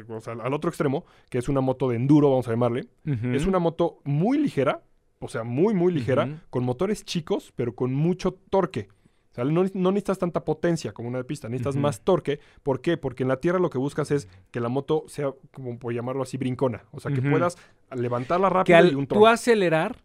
[0.09, 3.45] o sea, al otro extremo, que es una moto de enduro, vamos a llamarle, es
[3.47, 4.83] una moto muy ligera,
[5.19, 8.89] o sea, muy, muy ligera, con motores chicos, pero con mucho torque.
[9.37, 12.39] Sea, no, no necesitas tanta potencia como una de pista, necesitas más torque.
[12.63, 12.97] ¿Por qué?
[12.97, 16.23] Porque en la tierra lo que buscas es que la moto sea, como por llamarlo
[16.23, 16.85] así, brincona.
[16.91, 17.55] O sea, que puedas
[17.95, 19.27] levantarla que rápido y un tú tronco.
[19.27, 19.97] acelerar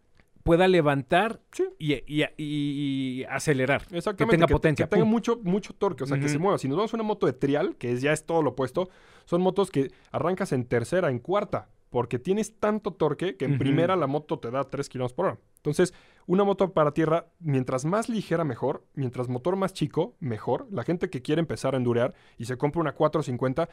[0.43, 1.63] pueda levantar Sí.
[1.79, 3.81] y, y- y- y acelerar.
[3.91, 4.25] Exactamente.
[4.25, 6.57] Que tenga te- potencia, Que, tenga mucho, mucho torque, o sea, que se mueva.
[6.57, 8.89] Si nos vamos a una moto de trial, que es, ya es todo lo opuesto,
[9.25, 13.95] son motos que arrancas en tercera, en cuarta, porque tienes tanto torque que en primera
[13.95, 15.37] la moto te da 3 kilómetros por hora.
[15.57, 15.93] Entonces,
[16.25, 18.85] una moto para tierra, mientras más ligera, mejor.
[18.93, 20.67] Mientras motor más chico, mejor.
[20.71, 23.69] La gente que quiere empezar a endurear y se compra una 450,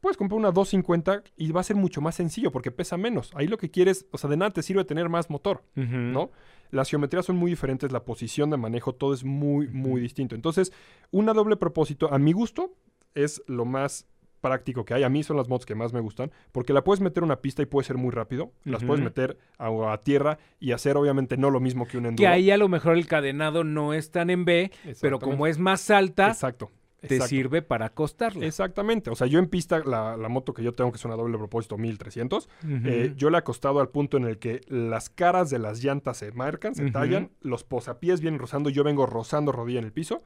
[0.00, 3.30] puedes comprar una 250 y va a ser mucho más sencillo porque pesa menos.
[3.34, 5.62] Ahí lo que quieres, o sea, de nada te sirve tener más motor.
[5.74, 6.30] ¿no?
[6.70, 10.34] Las geometrías son muy diferentes, la posición de manejo, todo es muy, muy distinto.
[10.34, 10.72] Entonces,
[11.10, 12.72] una doble propósito, a mi gusto,
[13.14, 14.06] es lo más
[14.40, 15.02] práctico que hay.
[15.02, 17.40] A mí son las motos que más me gustan, porque la puedes meter a una
[17.40, 18.52] pista y puede ser muy rápido.
[18.64, 22.26] Las puedes meter a, a tierra y hacer, obviamente, no lo mismo que un enduro.
[22.26, 25.58] Que ahí a lo mejor el cadenado no es tan en B, pero como es
[25.58, 26.70] más alta, Exacto.
[27.00, 27.28] te exacto.
[27.28, 28.44] sirve para acostarla.
[28.46, 29.10] Exactamente.
[29.10, 31.38] O sea, yo en pista, la, la moto que yo tengo, que es una doble
[31.38, 32.74] propósito 1300, Ujú.
[32.84, 36.18] Eh, yo le he acostado al punto en el que las caras de las llantas
[36.18, 40.22] se marcan, se tallan, los posapiés vienen rozando, yo vengo rozando rodilla en el piso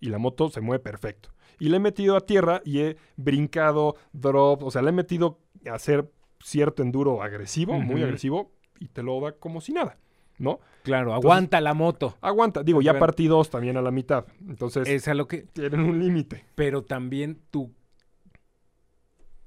[0.00, 1.30] y la moto se mueve perfecto.
[1.58, 5.38] Y le he metido a tierra y he brincado, drop, o sea, le he metido
[5.70, 9.96] a hacer cierto enduro agresivo, muy agresivo, y te lo da como si nada,
[10.38, 10.60] ¿no?
[10.82, 12.16] Claro, aguanta la moto.
[12.20, 13.00] Aguanta, digo, ya Claro.
[13.06, 15.42] partí dos también a la mitad, entonces Es a lo que.
[15.44, 16.44] tienen un límite.
[16.54, 17.72] Pero también tu.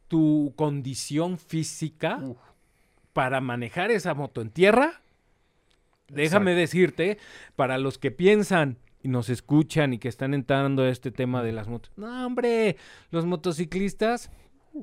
[0.08, 2.38] Tu condición física Uf.
[3.14, 5.02] para manejar esa moto en tierra.
[6.08, 7.20] Déjame decirte,
[7.56, 11.52] para los que piensan y nos escuchan y que están entrando a este tema de
[11.52, 11.92] las motos.
[11.96, 12.78] No, hombre,
[13.12, 14.32] los motociclistas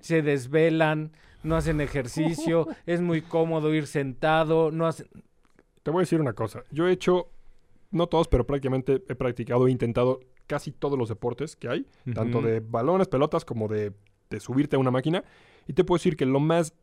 [0.00, 5.06] se desvelan, no hacen ejercicio, es muy cómodo ir sentado, no hacen...
[5.82, 6.64] Te voy a decir una cosa.
[6.70, 7.28] Yo he hecho,
[7.90, 12.40] no todos, pero prácticamente he practicado, he intentado casi todos los deportes que hay, tanto
[12.40, 13.92] de balones, pelotas, como de,
[14.30, 15.22] de subirte a una máquina.
[15.68, 16.74] Y te puedo decir que lo más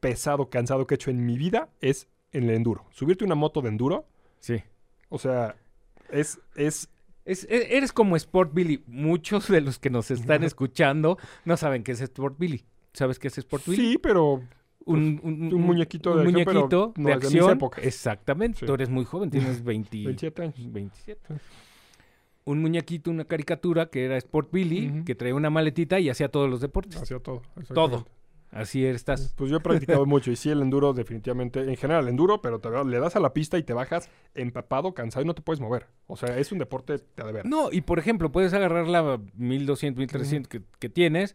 [0.00, 2.84] pesado, cansado que he hecho en mi vida es en el enduro.
[2.90, 4.06] Subirte una moto de enduro,
[4.40, 4.62] Sí.
[5.08, 5.56] o sea,
[6.12, 6.88] es, es
[7.24, 8.82] Es- e- eres como Sport Billy.
[8.86, 12.64] Muchos de los que nos están escuchando no saben qué es Sport Billy.
[12.94, 13.76] ¿Sabes qué es Sport Billy?
[13.92, 14.42] sí, pero
[14.84, 17.58] un, un- un muñequito un de acción, pero muñequito no de acción.
[17.82, 18.58] Exactamente.
[18.60, 18.66] Sí.
[18.66, 20.72] Tú eres muy joven, tienes 20 27 años.
[20.72, 21.34] 27.
[22.44, 26.50] Un muñequito, una caricatura que era Sport Billy, que traía una maletita y hacía todos
[26.50, 27.00] los deportes.
[27.00, 27.42] Hacía todo.
[27.72, 28.04] Todo.
[28.52, 29.34] Así estás.
[29.34, 32.60] Pues yo he practicado mucho y sí, el enduro definitivamente, en general, el enduro, pero
[32.60, 35.60] te, le das a la pista y te bajas empapado, cansado y no te puedes
[35.60, 35.86] mover.
[36.06, 37.46] O sea, es un deporte de ver.
[37.46, 41.34] No, y por ejemplo, puedes agarrar la 1200, 1300 que, que tienes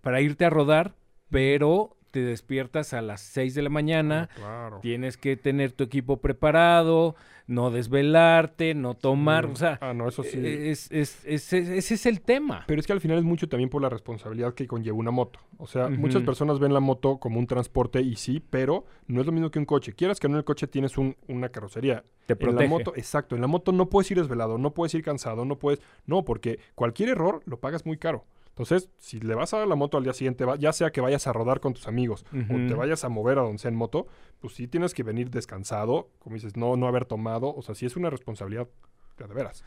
[0.00, 0.94] para irte a rodar,
[1.30, 4.78] pero te despiertas a las 6 de la mañana, Ah, claro.
[4.80, 7.14] tienes que tener tu equipo preparado,
[7.46, 10.38] no desvelarte, no tomar, o sea, Ah, no, eso sí.
[10.38, 12.64] eh, es, es- es- es- ese es el tema.
[12.66, 15.40] Pero es que al final es mucho también por la responsabilidad que conlleva una moto.
[15.58, 19.26] O sea, muchas personas ven la moto como un transporte y sí, pero no es
[19.26, 19.92] lo mismo que un coche.
[19.92, 22.04] Quieras que no en el coche tienes un- una carrocería.
[22.26, 22.64] Te En protege.
[22.64, 25.56] la moto, exacto, en la moto no puedes ir desvelado, no puedes ir cansado, no
[25.58, 25.80] puedes...
[26.06, 28.24] No, porque cualquier error lo pagas muy caro.
[28.60, 31.26] Entonces, si le vas a dar la moto al día siguiente, ya sea que vayas
[31.26, 34.06] a rodar con tus amigos o te vayas a mover a donde sea en moto,
[34.38, 37.54] pues sí tienes que venir descansado, como dices, no, no haber tomado.
[37.54, 38.68] O sea, sí es una responsabilidad
[39.16, 39.64] de veras.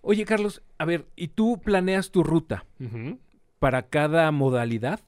[0.00, 2.64] Oye, Carlos, a ver, ¿y tú planeas tu ruta
[3.60, 5.00] para cada modalidad?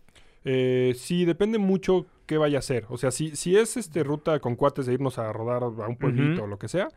[0.44, 2.86] Eh, sí, depende mucho qué vaya a ser.
[2.88, 5.96] O sea, si, si es este ruta con cuates de irnos a rodar a un
[5.96, 6.88] pueblito o lo que sea,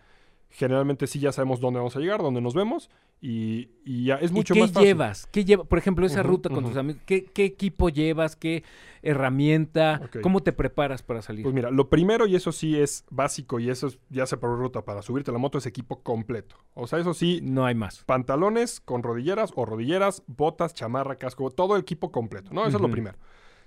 [0.52, 2.90] generalmente sí ya sabemos dónde vamos a llegar, dónde nos vemos
[3.22, 4.88] y, y ya es mucho ¿Y qué más fácil.
[4.88, 5.28] llevas?
[5.32, 7.02] ¿Qué lleva, por ejemplo, esa ruta con tus amigos?
[7.06, 8.36] ¿qué, qué equipo llevas?
[8.36, 8.64] ¿Qué
[9.02, 10.02] herramienta?
[10.22, 11.44] ¿Cómo te preparas para salir?
[11.44, 14.58] Pues mira, lo primero, y eso sí es básico, y eso es, ya se por
[14.58, 16.56] ruta para subirte a la moto, es equipo completo.
[16.74, 18.04] O sea, eso sí, no hay más.
[18.06, 22.66] pantalones con rodilleras o rodilleras, botas, chamarra, casco, todo el equipo completo, ¿no?
[22.66, 23.18] Eso es lo primero.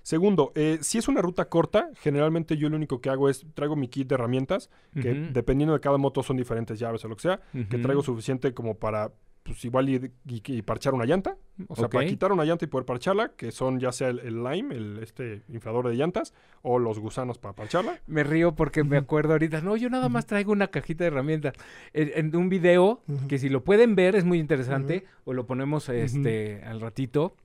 [0.05, 3.75] Segundo, eh, si es una ruta corta, generalmente yo lo único que hago es traigo
[3.75, 4.69] mi kit de herramientas,
[5.01, 8.53] que dependiendo de cada moto son diferentes llaves o lo que sea, que traigo suficiente
[8.53, 9.95] como para, pues igual y,
[10.27, 11.37] y- y parchar una llanta,
[11.67, 14.43] o sea, para quitar una llanta y poder parcharla, que son ya sea el, el
[14.43, 17.99] lime, el este inflador de llantas, o los gusanos para parcharla.
[18.05, 19.61] Me río porque me acuerdo ahorita.
[19.61, 21.53] No, yo nada más traigo una cajita de herramientas.
[21.93, 25.89] En, en un video que si lo pueden ver es muy interesante, o lo ponemos
[25.89, 27.35] este al ratito.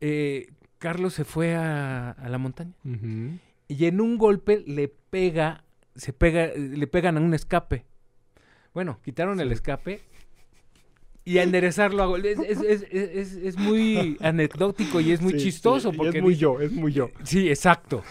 [0.00, 0.46] eh,
[0.78, 2.72] Carlos se fue a, a la montaña
[3.68, 7.84] y en un golpe le pega, se pega, le pegan a un escape.
[8.74, 10.00] Bueno, quitaron el escape
[11.24, 12.16] y a enderezarlo.
[12.18, 16.22] Es, es- es- es- es muy anecdótico y es muy Sí, chistoso y porque es
[16.24, 17.10] muy yo, es muy yo.
[17.22, 18.02] Sí, exacto.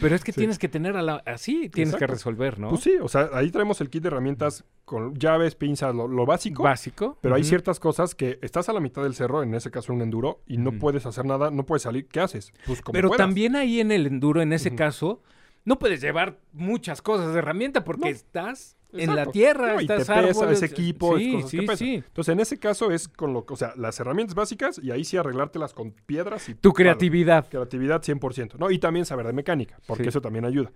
[0.00, 0.40] Pero es que Sí.
[0.40, 2.70] tienes que tener a la, así, tienes que resolver, ¿no?
[2.70, 6.26] Pues sí, o sea, ahí traemos el kit de herramientas con llaves, pinzas, lo, lo
[6.26, 6.62] básico.
[6.62, 7.18] Básico.
[7.20, 10.02] Pero hay ciertas cosas que estás a la mitad del cerro, en ese caso un
[10.02, 12.06] enduro, y no puedes hacer nada, no puedes salir.
[12.08, 12.52] ¿Qué haces?
[12.66, 13.18] Pues como Pero puedas.
[13.24, 15.22] también ahí en el enduro, en ese caso,
[15.64, 18.06] no puedes llevar muchas cosas de herramienta porque No.
[18.08, 21.76] estás en la tierra, No, y te pesa ese equipo, es sí, que sí, pesan.
[21.76, 21.94] sí.
[21.94, 25.16] Entonces, en ese caso es con lo, o sea, las herramientas básicas y ahí sí
[25.16, 27.48] arreglártelas con piedras y Tu creatividad.
[27.48, 28.70] Creatividad 100%, ¿no?
[28.70, 30.70] Y también saber de mecánica, porque eso también ayuda.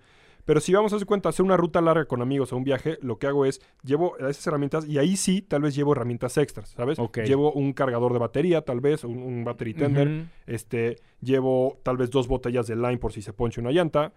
[0.45, 2.99] Pero si vamos a hacer cuenta, hacer una ruta larga con amigos o un viaje,
[3.03, 6.69] lo que hago es, llevo esas herramientas y ahí sí, tal vez llevo herramientas extras,
[6.71, 6.99] ¿sabes?
[7.25, 12.11] Llevo un cargador de batería, tal vez, un, un battery tender, este, llevo tal vez
[12.11, 14.13] dos botellas de lime por si se ponche una llanta.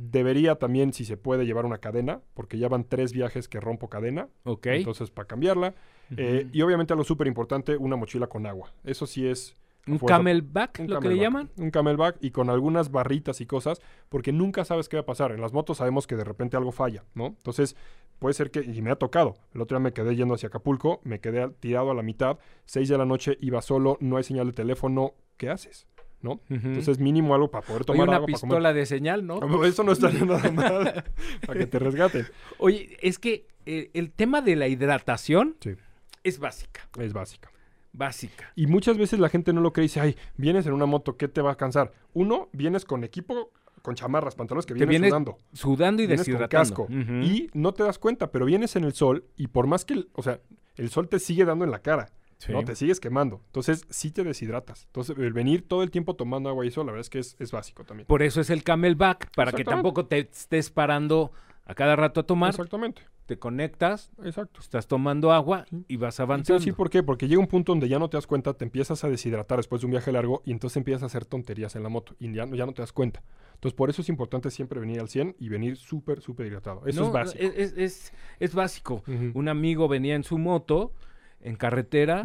[0.00, 3.88] Debería también, si se puede, llevar una cadena, porque ya van tres viajes que rompo
[3.88, 4.66] cadena, Ok.
[4.66, 5.74] entonces para cambiarla.
[6.16, 8.72] Eh, y obviamente algo súper importante, una mochila con agua.
[8.84, 9.56] Eso sí es...
[9.88, 10.18] un fuerza.
[10.18, 11.50] camelback, Un lo que le llaman.
[11.56, 15.32] Un camelback y con algunas barritas y cosas, porque nunca sabes qué va a pasar.
[15.32, 17.26] En las motos sabemos que de repente algo falla, ¿no?
[17.26, 17.74] Entonces,
[18.20, 19.34] puede ser que, y me ha tocado.
[19.52, 22.88] El otro día me quedé yendo hacia Acapulco, me quedé tirado a la mitad, seis
[22.88, 25.86] de la noche, iba solo, no hay señal de teléfono, ¿qué haces?
[26.20, 26.40] ¿No?
[26.48, 28.56] Entonces, mínimo algo para poder Oye, tomar una agua, para comer.
[28.56, 29.38] pistola de señal, ¿no?
[29.38, 31.04] No, Eso no estaría nada mal
[31.46, 32.26] para que te resgaten.
[32.58, 35.76] Oye, es que eh, el tema de la hidratación Sí.
[36.24, 36.88] es básica.
[36.98, 37.50] Es básica.
[37.92, 38.52] Básica.
[38.56, 41.16] Y muchas veces la gente no lo cree y dice, ay, vienes en una moto,
[41.16, 41.92] ¿qué te va a cansar?
[42.14, 43.52] Uno, vienes con equipo,
[43.82, 45.38] con chamarras, pantalones que Que vienes vienes sudando.
[45.52, 46.86] Sudando y vienes con deshidratando.
[47.24, 50.08] Y no te das cuenta, pero vienes en el sol y por más que, el-
[50.14, 50.40] o sea,
[50.76, 52.52] el sol te sigue dando en la cara, Sí.
[52.52, 52.64] ¿no?
[52.64, 53.40] Te sigues quemando.
[53.46, 54.84] Entonces, sí te deshidratas.
[54.86, 57.36] Entonces, el venir todo el tiempo tomando agua y eso, la verdad es que es,
[57.40, 58.06] es básico también.
[58.06, 61.32] Por eso es el camelback, para que tampoco te estés parando
[61.66, 62.50] a cada rato a tomar.
[62.50, 64.60] Exactamente, Te conectas, exacto.
[64.60, 65.84] estás tomando agua Sí.
[65.88, 66.60] y vas avanzando.
[66.60, 69.02] decir por qué, porque llega un punto donde ya no te das cuenta, te empiezas
[69.04, 71.88] a deshidratar después de un viaje largo y entonces empiezas a hacer tonterías en la
[71.90, 73.22] moto y ya, no- ya no te das cuenta.
[73.54, 76.86] Entonces, por eso es importante siempre venir al 100 y venir súper, súper hidratado.
[76.86, 77.42] Eso No, es básico.
[77.44, 79.02] Es, es- es- básico.
[79.34, 80.92] Un amigo venía en su moto,
[81.40, 82.24] en carretera,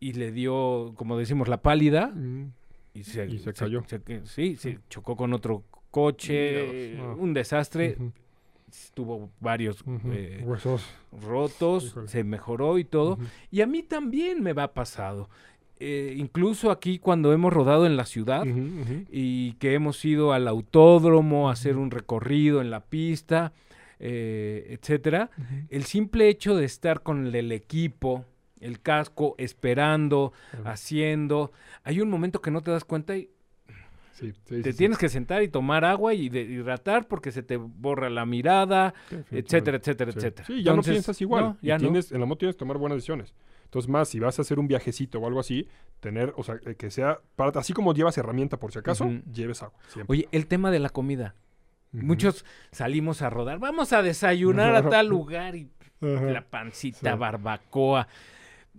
[0.00, 2.12] y le dio, como decimos, la pálida.
[2.14, 2.50] Ujú.
[2.94, 3.82] Y se, Y se cayó.
[4.24, 6.94] sí, se chocó con otro coche.
[6.96, 7.16] No.
[7.16, 7.96] Un desastre.
[8.94, 10.84] Tuvo varios eh, Huesos.
[11.12, 11.86] rotos.
[11.86, 12.08] Híjole.
[12.08, 13.18] Se mejoró y todo.
[13.50, 15.28] Y a mí también me va pasado.
[15.80, 18.44] Eh, incluso aquí cuando hemos rodado en la ciudad
[19.10, 23.52] y que hemos ido al autódromo a hacer un recorrido en la pista,
[24.06, 25.30] eh, etcétera,
[25.70, 28.26] el simple hecho de estar con el, equipo,
[28.60, 30.32] el casco, esperando,
[30.64, 31.52] haciendo,
[31.84, 33.30] hay un momento que no te das cuenta y
[34.12, 37.42] Sí, sí, te sí, tienes que sentar y tomar agua y de- hidratar porque se
[37.42, 38.94] te borra la mirada,
[39.32, 40.46] etcétera, etcétera, etcétera.
[40.46, 41.44] Sí, ya Entonces, no piensas igual.
[41.44, 41.80] no, ya no.
[41.80, 43.34] tienes, En la moto tienes que tomar buenas decisiones.
[43.64, 45.66] Entonces, más si vas a hacer un viajecito o algo así,
[45.98, 49.20] tener, o sea, eh, que sea, para, así como llevas herramienta por si acaso, Ujú.
[49.32, 49.76] lleves agua.
[49.88, 50.12] Siempre.
[50.12, 51.34] Oye, el tema de la comida.
[51.94, 53.58] Muchos salimos a rodar.
[53.58, 57.18] Vamos a desayunar a tal lugar y la pancita, Sí.
[57.18, 58.08] barbacoa.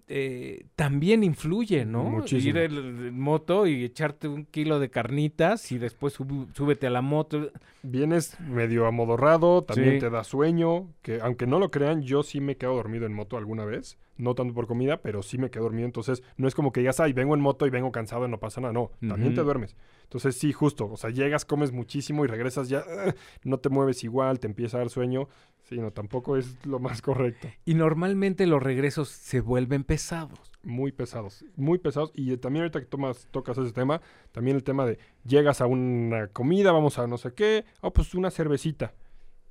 [0.08, 2.04] Eh, también influye, ¿no?
[2.04, 2.58] Muchísimo.
[2.60, 2.74] Ir en,
[3.08, 7.52] en moto y echarte un kilo de carnitas y después sub- súbete a la moto.
[7.82, 10.00] Vienes medio amodorrado, también Sí.
[10.02, 13.38] te da sueño, que aunque no lo crean, yo sí me quedo dormido en moto
[13.38, 16.72] alguna vez, no tanto por comida, pero sí me quedo dormido, entonces no es como
[16.72, 19.34] que digas, ay, vengo en moto y vengo cansado y no pasa nada, no, también
[19.36, 19.76] te duermes.
[20.04, 22.84] Entonces sí, justo, o sea, llegas, comes muchísimo y regresas ya,
[23.44, 25.28] no te mueves igual, te empieza a dar sueño,
[25.68, 27.48] sí, no, tampoco es lo más correcto.
[27.66, 30.52] Y normalmente los regresos se vuelven pesados.
[30.64, 32.12] Muy pesados, muy pesados.
[32.16, 34.02] Y también ahorita que tomas, tocas ese tema,
[34.32, 38.16] también el tema de llegas a una comida, vamos a no sé qué, oh, pues
[38.16, 38.94] una cervecita.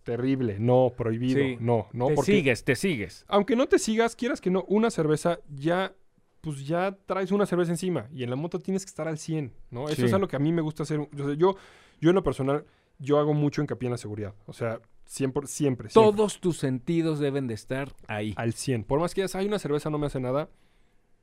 [0.03, 1.57] Terrible, no, prohibido, Sí.
[1.61, 3.25] no, no, te porque sigues, te sigues.
[3.27, 5.95] aunque no te sigas, quieras que no, una cerveza ya,
[6.43, 9.53] pues ya traes una cerveza encima y en la moto tienes que estar al 100,
[9.71, 9.89] ¿no?
[9.89, 11.09] Eso es algo que a mí me gusta hacer.
[11.39, 11.57] yo,
[12.03, 12.67] yo en lo personal,
[12.99, 16.13] yo hago mucho hincapié en la seguridad, o sea, siempre, siempre, siempre.
[16.13, 18.35] Todos tus sentidos deben de estar ahí.
[18.37, 18.85] al 100.
[18.85, 20.49] Por más que digas, hay una cerveza, no me hace nada,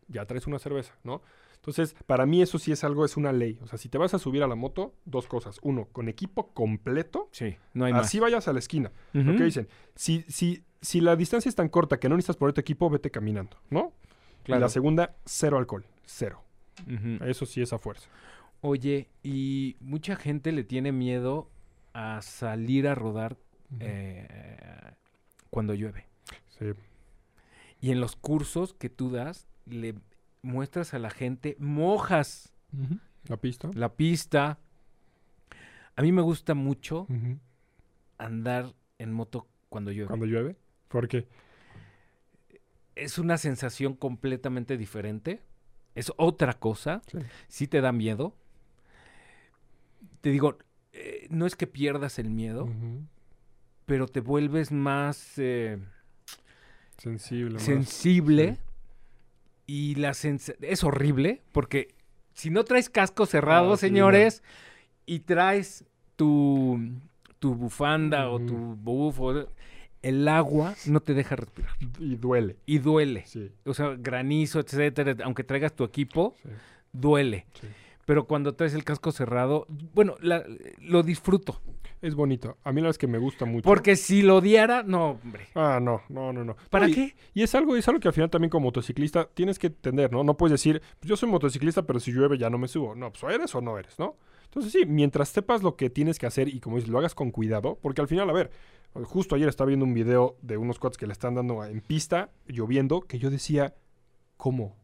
[0.07, 1.21] ya traes una cerveza, ¿no?
[1.55, 3.59] Entonces, para mí eso sí es algo, es una ley.
[3.61, 5.59] O sea, si te vas a subir a la moto, dos cosas.
[5.61, 8.91] Uno, con equipo completo, Sí, no hay así vayas a la esquina.
[9.13, 9.25] más.
[9.25, 12.53] Lo que dicen, si, si, si la distancia es tan corta que no necesitas poner
[12.53, 13.93] tu equipo, vete caminando, ¿no?
[14.47, 16.41] Y la segunda, cero alcohol, cero.
[17.23, 18.09] Eso sí es a fuerza.
[18.61, 21.47] Oye, y mucha gente le tiene miedo
[21.93, 23.37] a salir a rodar
[23.79, 24.27] eh,
[25.49, 26.05] cuando llueve.
[26.59, 26.65] Sí.
[27.79, 29.95] Y en los cursos que tú das, le
[30.41, 32.53] muestras a la gente, mojas
[33.27, 33.69] La pista.
[33.73, 34.59] la pista.
[35.95, 37.07] A mí me gusta mucho
[38.17, 40.07] andar en moto cuando llueve.
[40.07, 40.55] Cuando llueve.
[40.87, 41.27] Porque
[42.95, 45.41] Es una sensación completamente diferente.
[45.95, 47.01] Es otra cosa.
[47.11, 47.17] Sí.
[47.47, 48.35] Sí te da miedo.
[50.21, 50.57] Te digo,
[50.93, 52.69] eh, no es que pierdas el miedo.
[53.91, 55.77] Pero te vuelves más eh,
[57.59, 58.57] sensible.
[59.67, 61.93] Y la sens- es horrible porque
[62.33, 64.43] si no traes casco cerrado, Ah, sí, señores,
[65.05, 65.83] y traes
[66.15, 66.79] tu,
[67.39, 69.45] tu bufanda o tu bufo,
[70.01, 71.71] el agua no te deja respirar.
[71.99, 72.55] Y duele.
[72.65, 73.25] Y duele.
[73.25, 73.51] Sí.
[73.65, 76.49] O sea, granizo, etcétera, aunque traigas tu equipo, sí,
[76.93, 77.45] duele.
[78.05, 80.45] Pero cuando traes el casco cerrado, bueno, la-
[80.79, 81.59] lo disfruto.
[82.01, 82.57] Es bonito.
[82.63, 83.63] A mí la verdad es que me gusta mucho.
[83.63, 85.47] Porque si lo odiara, no, hombre.
[85.53, 86.55] Ah, no, no, no, no.
[86.69, 87.15] ¿Para No, y- qué?
[87.33, 90.23] Y es algo, es algo que al final también como motociclista tienes que entender, ¿no?
[90.23, 92.95] No puedes decir, pues yo soy motociclista, pero si llueve ya no me subo.
[92.95, 94.15] No, pues o eres o no eres, ¿no?
[94.45, 97.31] Entonces sí, mientras sepas lo que tienes que hacer y como dices, lo hagas con
[97.31, 98.51] cuidado, porque al final, a ver,
[99.03, 102.31] justo ayer estaba viendo un video de unos cuates que le están dando en pista,
[102.47, 103.75] lloviendo, que yo decía,
[104.37, 104.75] ¿cómo?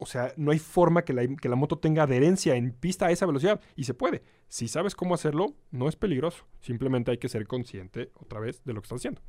[0.00, 3.10] O sea, no hay forma que la, que la moto tenga adherencia en pista a
[3.10, 3.60] esa velocidad.
[3.76, 4.22] Y se puede.
[4.48, 6.44] Si sabes cómo hacerlo, no es peligroso.
[6.60, 9.20] Simplemente hay que ser consciente otra vez de lo que estás haciendo.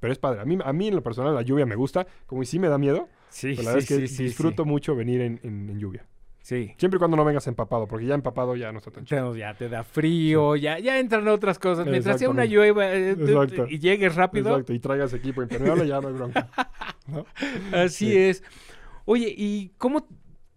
[0.00, 0.40] Pero es padre.
[0.40, 2.06] A mí, a mí en lo personal la lluvia me gusta.
[2.26, 3.08] Como sí me da miedo.
[3.28, 6.06] Sí, Pero la verdad es que disfruto mucho venir en, en- en lluvia.
[6.42, 6.74] Sí.
[6.76, 7.86] Siempre y cuando no vengas empapado.
[7.88, 9.34] Porque ya empapado ya no está tan chido.
[9.34, 11.86] Ya te da frío, ya, ya entran otras cosas.
[11.86, 13.16] Mientras sea una llueva eh,
[13.70, 14.74] y llegues rápido, Exacto.
[14.74, 16.50] Y traigas equipo impermeable ya no hay bronca.
[17.06, 17.24] ¿no?
[17.72, 18.16] así Sí.
[18.18, 18.42] es.
[19.04, 20.06] Oye, ¿y cómo,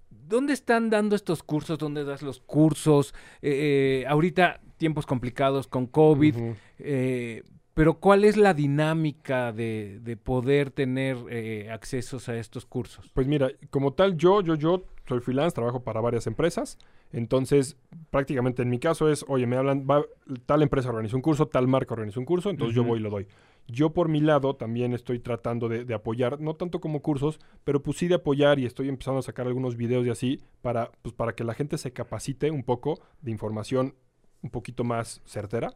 [0.09, 1.77] dónde están dando estos cursos?
[1.77, 3.13] ¿Dónde das los cursos?
[3.41, 6.35] Eh, eh, ahorita tiempos complicados con COVID,
[6.79, 13.11] eh, pero ¿cuál es la dinámica de, de poder tener eh, accesos a estos cursos?
[13.13, 16.77] Pues mira, como tal, yo, yo, yo soy freelance, trabajo para varias empresas.
[17.11, 17.77] Entonces,
[18.09, 20.03] prácticamente en mi caso es, oye, me hablan, va,
[20.45, 23.09] tal empresa organiza un curso, tal marca organiza un curso, entonces yo voy y lo
[23.09, 23.27] doy.
[23.67, 27.83] Yo por mi lado también estoy tratando de, de apoyar, no tanto como cursos, pero
[27.83, 31.13] pues sí de apoyar y estoy empezando a sacar algunos videos y así para, pues,
[31.13, 33.95] para que la gente se capacite un poco de información
[34.41, 35.71] un poquito más certera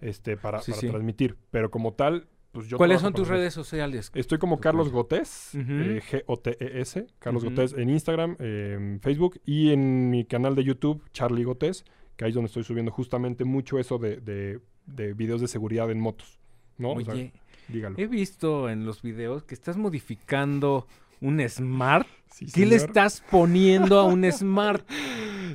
[0.00, 0.88] este, para, Sí, para sí.
[0.88, 1.36] transmitir.
[1.50, 2.76] Pero como tal, pues yo...
[2.76, 4.12] ¿Cuáles son tus redes sociales?
[4.14, 5.72] Estoy como Carlos Gotés, Ujú.
[5.72, 7.44] eh, G-O-T-E-S, Carlos.
[7.44, 11.84] Gotés en Instagram, eh, en Facebook y en mi canal de YouTube, Charlie Gotés,
[12.16, 15.90] que ahí es donde estoy subiendo justamente mucho eso de, de, de videos de seguridad
[15.90, 16.38] en motos.
[16.78, 16.92] ¿No?
[16.92, 17.32] O sea, Oye,
[17.68, 17.96] dígalo.
[17.98, 20.86] he visto en los videos que estás modificando
[21.20, 22.06] un Smart.
[22.32, 24.88] Sí, ¿Qué le estás poniendo a un Smart?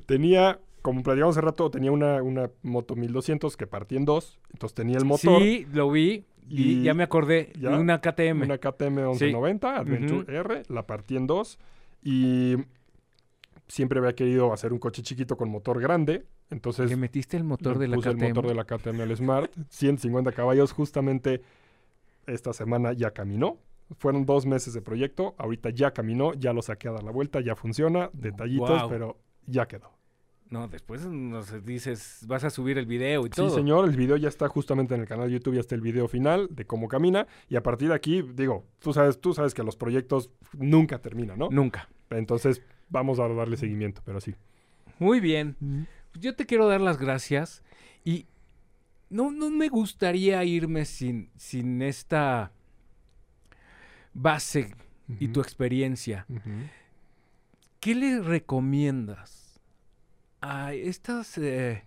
[0.06, 4.76] Tenía, como platicamos hace rato, tenía una, una moto 1200 que partí en dos, entonces
[4.76, 7.52] tenía el motor, Sí, lo vi y, Y- ya me acordé.
[7.60, 7.72] ¿Ya?
[7.78, 8.44] Una KTM.
[8.44, 10.38] una KTM 1190, Adventure.
[10.38, 11.60] R, la partí en dos
[12.04, 12.56] y
[13.68, 17.74] siempre había querido hacer un coche chiquito con motor grande, entonces Le metiste el motor
[17.78, 18.24] le de la puse KTM.
[18.24, 21.42] el motor de la KTM al Smart, 150 caballos, justamente
[22.26, 23.58] esta semana ya caminó.
[24.00, 25.34] Fueron dos meses de proyecto.
[25.38, 28.10] Ahorita ya caminó, ya lo saqué a dar la vuelta, ya funciona.
[28.14, 29.92] Detallitos, pero ya quedó.
[30.50, 33.50] No, después nos dices, vas a subir el video y Sí, todo.
[33.50, 36.08] señor, el video ya está justamente en el canal de YouTube, ya está el video
[36.08, 37.28] final de cómo camina.
[37.50, 41.38] Y a partir de aquí, digo, tú sabes, tú sabes que los proyectos nunca terminan,
[41.40, 41.50] ¿no?
[41.50, 41.90] Nunca.
[42.10, 44.36] Entonces, vamos a darle seguimiento, pero sí.
[45.00, 45.56] Muy bien.
[46.14, 47.64] Yo te quiero dar las gracias
[48.04, 48.26] y
[49.10, 52.52] no, no me gustaría irme sin, sin esta
[54.14, 54.76] base
[55.20, 56.26] y tu experiencia.
[57.80, 59.62] ¿Qué le recomiendas
[60.42, 61.84] a estos eh,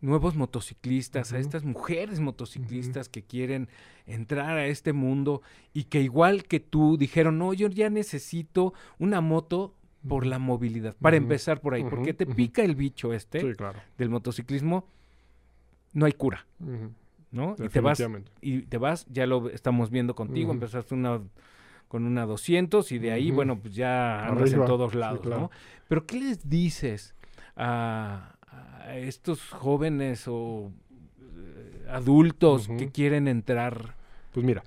[0.00, 3.68] nuevos motociclistas, a estas mujeres motociclistas que quieren
[4.06, 5.42] entrar a este mundo
[5.72, 9.74] y que igual que tú dijeron, no, yo ya necesito una moto
[10.08, 13.78] por la movilidad, para empezar por ahí, porque te pica el bicho este Sí, claro.
[13.98, 14.86] del motociclismo,
[15.92, 16.46] no hay cura.
[17.32, 17.54] ¿no?
[17.58, 18.02] Y te vas
[18.40, 21.20] y te vas, ya lo estamos viendo contigo, empezaste una
[21.88, 25.42] con una 200 y de ahí, bueno, pues ya andas en todos Sí, lados, claro.
[25.42, 25.50] ¿no?
[25.88, 27.14] Pero ¿qué les dices
[27.56, 30.72] a, a estos jóvenes o
[31.20, 33.94] eh, adultos que quieren entrar?
[34.32, 34.64] Pues mira,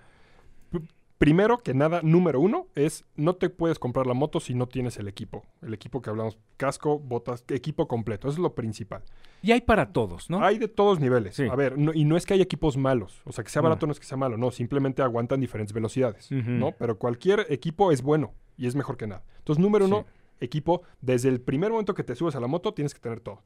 [1.20, 4.98] primero que nada, número uno es no te puedes comprar la moto si no tienes
[4.98, 5.44] el equipo.
[5.62, 8.28] El equipo que hablamos, casco, botas, equipo completo.
[8.28, 9.04] Eso es lo principal.
[9.44, 10.44] Y hay para todos, ¿no?
[10.44, 11.36] Hay de todos niveles.
[11.36, 11.44] Sí.
[11.48, 13.22] A ver, no- y no es que haya equipos malos.
[13.26, 14.38] O sea, que sea barato no es que sea malo.
[14.38, 16.32] No, simplemente aguantan diferentes velocidades.
[16.32, 16.72] ¿no?
[16.72, 19.22] Pero cualquier equipo es bueno y es mejor que nada.
[19.38, 19.92] Entonces, número Sí.
[19.92, 20.06] uno,
[20.40, 20.82] equipo.
[21.02, 23.42] Desde el primer momento que te subes a la moto, tienes que tener todo.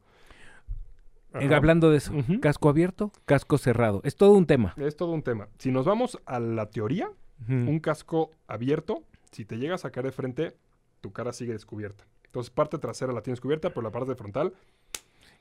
[1.36, 1.56] Eh, Ajá.
[1.58, 4.76] hablando de eso, casco abierto, casco cerrado, es todo un tema.
[4.78, 5.48] Es todo un tema.
[5.58, 7.10] Si nos vamos a la teoría,
[7.48, 10.56] Un casco abierto, si te llega a sacar de frente,
[11.02, 12.06] tu cara sigue descubierta.
[12.26, 14.54] Entonces, parte trasera la tienes cubierta, pero la parte frontal,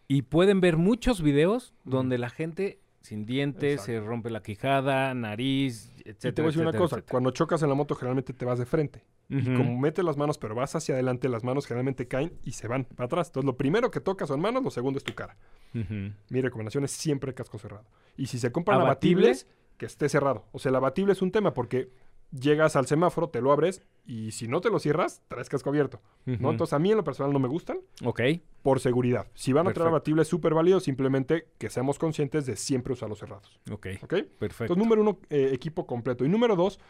[0.08, 3.92] Y pueden ver muchos videos donde la gente sin dientes Exacto.
[3.92, 6.28] se rompe la quijada, nariz, etcétera.
[6.30, 7.10] y te voy a decir una cosa, etcétera.
[7.10, 9.04] cuando chocas en la moto generalmente te vas de frente.
[9.28, 12.68] Y como metes las manos, pero vas hacia adelante, las manos generalmente caen y se
[12.68, 13.28] van para atrás.
[13.28, 15.36] Entonces, lo primero que tocas son manos, lo segundo es tu cara.
[15.72, 17.86] Mi recomendación es siempre casco cerrado.
[18.18, 19.28] Y si se compran ¿Abatible?
[19.28, 19.46] abatibles,
[19.76, 20.46] que esté cerrado.
[20.52, 21.90] O sea, el abatible es un tema porque
[22.30, 26.00] llegas al semáforo, te lo abres y si no te lo cierras, traes casco abierto.
[26.24, 26.34] ¿no?
[26.34, 26.50] Ujú.
[26.52, 28.20] Entonces, a mí en lo personal no me gustan Ok.
[28.62, 29.26] por seguridad.
[29.34, 33.60] Si van a traer abatibles, súper válido, simplemente que seamos conscientes de siempre usarlos cerrados.
[33.70, 33.86] Ok.
[34.02, 34.14] ¿Ok?
[34.38, 34.72] Perfecto.
[34.72, 36.24] Entonces, número uno, eh, equipo completo.
[36.24, 36.80] Y número dos,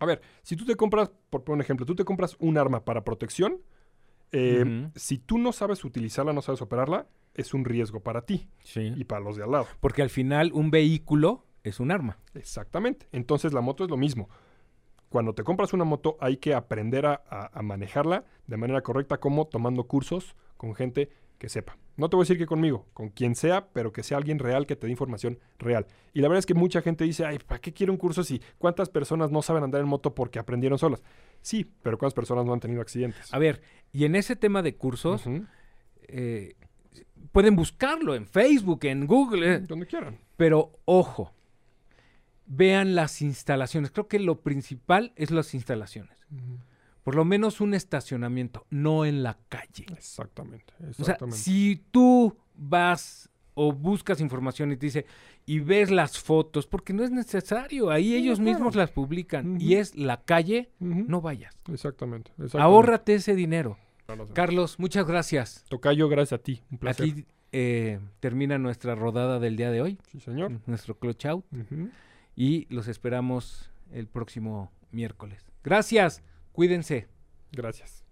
[0.00, 2.84] a ver, si tú te compras, por poner un ejemplo, tú te compras un arma
[2.84, 3.60] para protección,
[4.32, 8.92] eh, si tú no sabes utilizarla, no sabes operarla, es un riesgo para ti Sí.
[8.96, 9.66] y para los de al lado.
[9.80, 12.18] Porque al final un vehículo es un arma.
[12.34, 13.06] Exactamente.
[13.12, 14.28] Entonces la moto es lo mismo.
[15.08, 19.18] Cuando te compras una moto hay que aprender a, a- a manejarla de manera correcta,
[19.18, 21.76] como tomando cursos con gente que sepa.
[21.96, 24.66] No te voy a decir que conmigo, con quien sea, pero que sea alguien real
[24.66, 25.86] que te dé información real.
[26.14, 28.40] Y la verdad es que mucha gente dice, ay, ¿para qué quiero un curso si
[28.58, 31.02] cuántas personas no saben andar en moto porque aprendieron solas?
[31.42, 33.32] Sí, pero cuántas personas no han tenido accidentes.
[33.32, 33.60] A ver,
[33.92, 35.24] y en ese tema de cursos,
[36.08, 36.54] eh,
[37.32, 40.18] pueden buscarlo en Facebook, en Google, eh, Donde quieran.
[40.36, 41.32] pero ojo,
[42.46, 43.90] vean las instalaciones.
[43.90, 46.16] Creo que lo principal es las instalaciones.
[47.02, 49.86] Por lo menos un estacionamiento, no en la calle.
[49.92, 50.72] Exactamente.
[50.98, 55.06] O sea, si tú vas o buscas información y te dice
[55.46, 58.52] y ves las fotos, porque no es necesario, ahí Sí, ellos claro.
[58.58, 61.56] mismos las publican y es la calle, no vayas.
[61.72, 62.30] Exactamente.
[62.32, 62.58] exactamente.
[62.62, 63.78] Ahórrate ese dinero.
[64.06, 64.30] Carlos.
[64.34, 65.64] Carlos, muchas gracias.
[65.68, 66.62] Tocayo, gracias a ti.
[66.70, 67.08] Un placer.
[67.10, 70.60] Aquí eh, termina nuestra rodada del día de hoy, Sí, señor.
[70.66, 71.44] nuestro clutch out
[72.36, 75.50] y los esperamos el próximo miércoles.
[75.64, 76.22] Gracias,
[76.52, 77.08] cuídense.
[77.50, 78.04] Gracias.